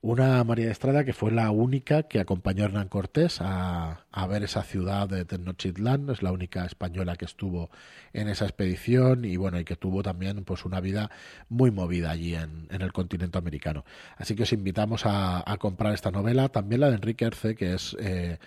Una 0.00 0.44
María 0.44 0.66
de 0.66 0.70
Estrada 0.70 1.04
que 1.04 1.12
fue 1.12 1.32
la 1.32 1.50
única 1.50 2.04
que 2.04 2.20
acompañó 2.20 2.62
a 2.62 2.66
Hernán 2.66 2.88
Cortés 2.88 3.40
a, 3.40 4.04
a, 4.12 4.26
ver 4.28 4.44
esa 4.44 4.62
ciudad 4.62 5.08
de 5.08 5.24
Tenochtitlán, 5.24 6.08
es 6.10 6.22
la 6.22 6.30
única 6.30 6.64
española 6.64 7.16
que 7.16 7.24
estuvo 7.24 7.68
en 8.12 8.28
esa 8.28 8.44
expedición 8.44 9.24
y 9.24 9.36
bueno, 9.36 9.58
y 9.58 9.64
que 9.64 9.74
tuvo 9.74 10.04
también 10.04 10.44
pues 10.44 10.64
una 10.64 10.80
vida 10.80 11.10
muy 11.48 11.72
movida 11.72 12.12
allí 12.12 12.36
en, 12.36 12.68
en 12.70 12.82
el 12.82 12.92
continente 12.92 13.38
americano. 13.38 13.84
Así 14.16 14.36
que 14.36 14.44
os 14.44 14.52
invitamos 14.52 15.04
a, 15.04 15.42
a, 15.44 15.56
comprar 15.56 15.92
esta 15.94 16.12
novela, 16.12 16.48
también 16.48 16.82
la 16.82 16.90
de 16.90 16.94
Enrique 16.94 17.24
Erce, 17.24 17.56
que 17.56 17.74
es, 17.74 17.96
eh, 17.98 18.38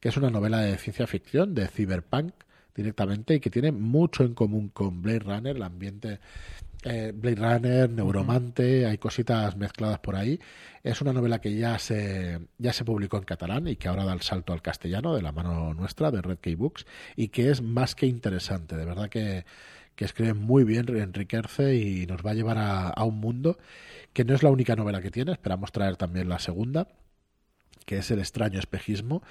que 0.00 0.10
es 0.10 0.16
una 0.18 0.28
novela 0.28 0.58
de 0.58 0.76
ciencia 0.76 1.06
ficción, 1.06 1.54
de 1.54 1.68
cyberpunk 1.68 2.34
directamente 2.74 3.34
y 3.34 3.40
que 3.40 3.48
tiene 3.48 3.72
mucho 3.72 4.24
en 4.24 4.34
común 4.34 4.68
con 4.68 5.00
Blade 5.00 5.20
Runner, 5.20 5.56
el 5.56 5.62
ambiente 5.62 6.20
eh, 6.84 7.12
Blade 7.14 7.36
Runner, 7.36 7.90
Neuromante, 7.90 8.86
hay 8.86 8.98
cositas 8.98 9.56
mezcladas 9.56 9.98
por 9.98 10.16
ahí. 10.16 10.38
Es 10.82 11.00
una 11.00 11.12
novela 11.12 11.40
que 11.40 11.54
ya 11.56 11.78
se, 11.78 12.40
ya 12.58 12.72
se 12.72 12.84
publicó 12.84 13.16
en 13.16 13.24
catalán 13.24 13.66
y 13.68 13.76
que 13.76 13.88
ahora 13.88 14.04
da 14.04 14.12
el 14.12 14.22
salto 14.22 14.52
al 14.52 14.62
castellano 14.62 15.14
de 15.14 15.22
la 15.22 15.32
mano 15.32 15.74
nuestra, 15.74 16.10
de 16.10 16.22
Red 16.22 16.38
Key 16.38 16.54
Books, 16.54 16.86
y 17.16 17.28
que 17.28 17.50
es 17.50 17.62
más 17.62 17.94
que 17.94 18.06
interesante. 18.06 18.76
De 18.76 18.84
verdad 18.84 19.08
que, 19.08 19.44
que 19.94 20.04
escribe 20.04 20.34
muy 20.34 20.64
bien 20.64 20.86
Enrique 20.88 21.36
Erce 21.36 21.76
y 21.76 22.06
nos 22.06 22.24
va 22.24 22.30
a 22.30 22.34
llevar 22.34 22.58
a, 22.58 22.88
a 22.88 23.04
un 23.04 23.18
mundo 23.18 23.58
que 24.12 24.24
no 24.24 24.34
es 24.34 24.42
la 24.42 24.50
única 24.50 24.76
novela 24.76 25.00
que 25.00 25.10
tiene, 25.10 25.32
esperamos 25.32 25.72
traer 25.72 25.96
también 25.96 26.28
la 26.28 26.38
segunda 26.38 26.86
que 27.88 27.96
es 27.96 28.10
El 28.10 28.18
extraño 28.18 28.58
espejismo 28.58 29.22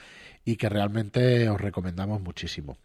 y 0.43 0.55
que 0.55 0.67
realmente 0.67 1.47
os 1.47 1.62
recomendamos 1.62 2.21
muchísimo. 2.21 2.79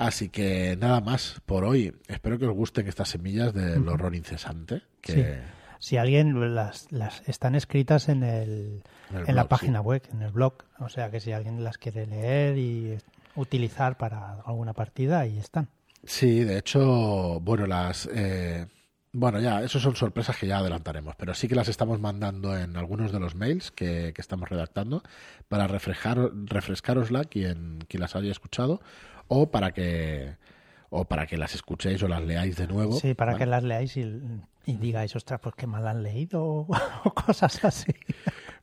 Así 0.00 0.30
que 0.30 0.78
nada 0.80 1.02
más 1.02 1.42
por 1.44 1.62
hoy. 1.62 1.94
Espero 2.08 2.38
que 2.38 2.46
os 2.46 2.54
gusten 2.54 2.88
estas 2.88 3.10
semillas 3.10 3.52
del 3.52 3.86
horror 3.86 4.14
incesante. 4.14 4.82
Que... 5.02 5.12
Sí. 5.12 5.24
Si 5.78 5.96
alguien 5.98 6.54
las, 6.54 6.90
las 6.90 7.22
están 7.28 7.54
escritas 7.54 8.08
en 8.08 8.22
el, 8.22 8.82
en, 9.10 9.16
el 9.16 9.18
en 9.18 9.24
blog, 9.24 9.36
la 9.36 9.48
página 9.48 9.80
sí. 9.80 9.84
web, 9.84 10.02
en 10.12 10.22
el 10.22 10.30
blog, 10.30 10.54
o 10.78 10.88
sea 10.88 11.10
que 11.10 11.20
si 11.20 11.32
alguien 11.32 11.62
las 11.62 11.76
quiere 11.76 12.06
leer 12.06 12.56
y 12.56 12.98
utilizar 13.34 13.96
para 13.98 14.40
alguna 14.46 14.72
partida, 14.72 15.20
ahí 15.20 15.38
están. 15.38 15.68
Sí, 16.04 16.44
de 16.44 16.58
hecho, 16.58 17.40
bueno, 17.40 17.66
las 17.66 18.08
eh, 18.12 18.66
bueno, 19.12 19.40
ya, 19.40 19.62
eso 19.62 19.80
son 19.80 19.96
sorpresas 19.96 20.36
que 20.36 20.46
ya 20.46 20.58
adelantaremos, 20.58 21.14
pero 21.16 21.34
sí 21.34 21.48
que 21.48 21.54
las 21.54 21.68
estamos 21.68 21.98
mandando 22.00 22.56
en 22.56 22.76
algunos 22.76 23.12
de 23.12 23.20
los 23.20 23.34
mails 23.34 23.70
que, 23.70 24.12
que 24.14 24.20
estamos 24.20 24.48
redactando 24.48 25.02
para 25.48 25.66
refrescar, 25.66 26.30
refrescarosla 26.46 27.24
quien, 27.24 27.80
quien 27.88 28.00
las 28.00 28.16
haya 28.16 28.30
escuchado 28.30 28.80
o 29.30 29.50
para 29.50 29.70
que 29.70 30.34
o 30.90 31.04
para 31.04 31.26
que 31.26 31.36
las 31.36 31.54
escuchéis 31.54 32.02
o 32.02 32.08
las 32.08 32.22
leáis 32.22 32.56
de 32.56 32.66
nuevo. 32.66 32.92
Sí, 32.92 33.14
para 33.14 33.32
¿vale? 33.32 33.44
que 33.44 33.50
las 33.50 33.62
leáis 33.62 33.96
y, 33.96 34.20
y, 34.66 34.76
digáis, 34.76 35.14
ostras, 35.14 35.38
pues 35.40 35.54
qué 35.54 35.68
mal 35.68 35.86
han 35.86 36.02
leído 36.02 36.42
o 37.04 37.14
cosas 37.14 37.64
así. 37.64 37.92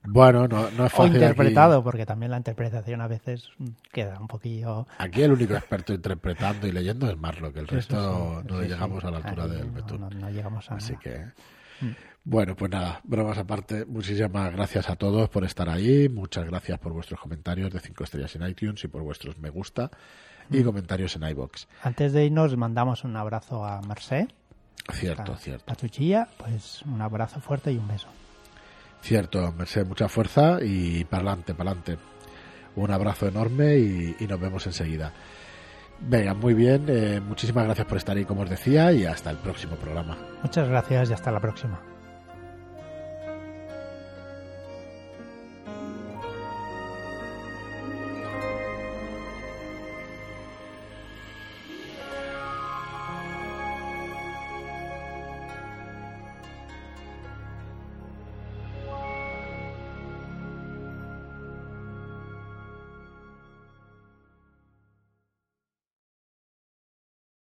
Bueno, 0.03 0.45
no, 0.47 0.69
no 0.71 0.85
es 0.85 0.91
fácil. 0.91 1.13
O 1.13 1.15
interpretado, 1.15 1.75
aquí. 1.77 1.83
porque 1.85 2.05
también 2.05 2.31
la 2.31 2.37
interpretación 2.37 2.99
a 2.99 3.07
veces 3.07 3.49
queda 3.93 4.19
un 4.19 4.27
poquillo. 4.27 4.87
Aquí 4.97 5.23
el 5.23 5.31
único 5.31 5.53
experto 5.53 5.93
interpretando 5.93 6.67
y 6.67 6.73
leyendo 6.73 7.09
es 7.09 7.17
Marlo, 7.17 7.51
que 7.53 7.61
el 7.61 7.67
resto 7.67 7.95
sí, 7.95 8.41
sí, 8.41 8.53
no 8.53 8.61
sí, 8.61 8.67
llegamos 8.67 9.03
a 9.05 9.11
la 9.11 9.17
altura 9.17 9.43
Ahí 9.45 9.51
del 9.51 9.71
betún. 9.71 10.01
No, 10.01 10.09
no, 10.09 10.29
llegamos 10.29 10.69
a 10.69 10.75
Así 10.75 10.93
nada. 10.93 11.03
que. 11.03 11.25
Bueno, 12.25 12.57
pues 12.57 12.69
nada, 12.69 12.99
bromas 13.05 13.37
aparte, 13.37 13.85
muchísimas 13.85 14.51
gracias 14.51 14.89
a 14.89 14.97
todos 14.97 15.29
por 15.29 15.45
estar 15.45 15.69
ahí, 15.69 16.09
muchas 16.09 16.45
gracias 16.45 16.77
por 16.77 16.91
vuestros 16.91 17.21
comentarios 17.21 17.71
de 17.71 17.79
5 17.79 18.03
estrellas 18.03 18.35
en 18.35 18.45
iTunes 18.45 18.83
y 18.83 18.89
por 18.89 19.01
vuestros 19.01 19.37
me 19.37 19.49
gusta 19.49 19.91
y 20.51 20.63
comentarios 20.63 21.15
en 21.15 21.23
iBox. 21.23 21.67
Antes 21.83 22.13
de 22.13 22.25
irnos, 22.25 22.55
mandamos 22.57 23.03
un 23.03 23.15
abrazo 23.15 23.65
a 23.65 23.81
Mercé. 23.81 24.27
Cierto, 24.91 25.33
a, 25.33 25.37
cierto. 25.37 25.71
A 25.71 25.75
tu 25.75 25.87
chilla, 25.87 26.27
pues 26.37 26.81
un 26.83 27.01
abrazo 27.01 27.39
fuerte 27.41 27.71
y 27.71 27.77
un 27.77 27.87
beso. 27.87 28.07
Cierto, 29.01 29.51
Mercé, 29.51 29.83
mucha 29.83 30.07
fuerza 30.07 30.59
y 30.61 31.03
para 31.05 31.23
adelante, 31.23 31.53
para 31.53 31.71
adelante. 31.71 31.97
Un 32.75 32.91
abrazo 32.91 33.27
enorme 33.27 33.77
y, 33.77 34.15
y, 34.19 34.27
nos 34.27 34.39
vemos 34.39 34.65
enseguida. 34.67 35.11
Venga, 35.99 36.33
muy 36.33 36.53
bien. 36.53 36.85
Eh, 36.87 37.19
muchísimas 37.19 37.65
gracias 37.65 37.87
por 37.87 37.97
estar 37.97 38.15
ahí, 38.15 38.25
como 38.25 38.41
os 38.41 38.49
decía, 38.49 38.91
y 38.91 39.05
hasta 39.05 39.31
el 39.31 39.37
próximo 39.37 39.75
programa. 39.75 40.17
Muchas 40.43 40.69
gracias 40.69 41.09
y 41.09 41.13
hasta 41.13 41.31
la 41.31 41.39
próxima. 41.39 41.79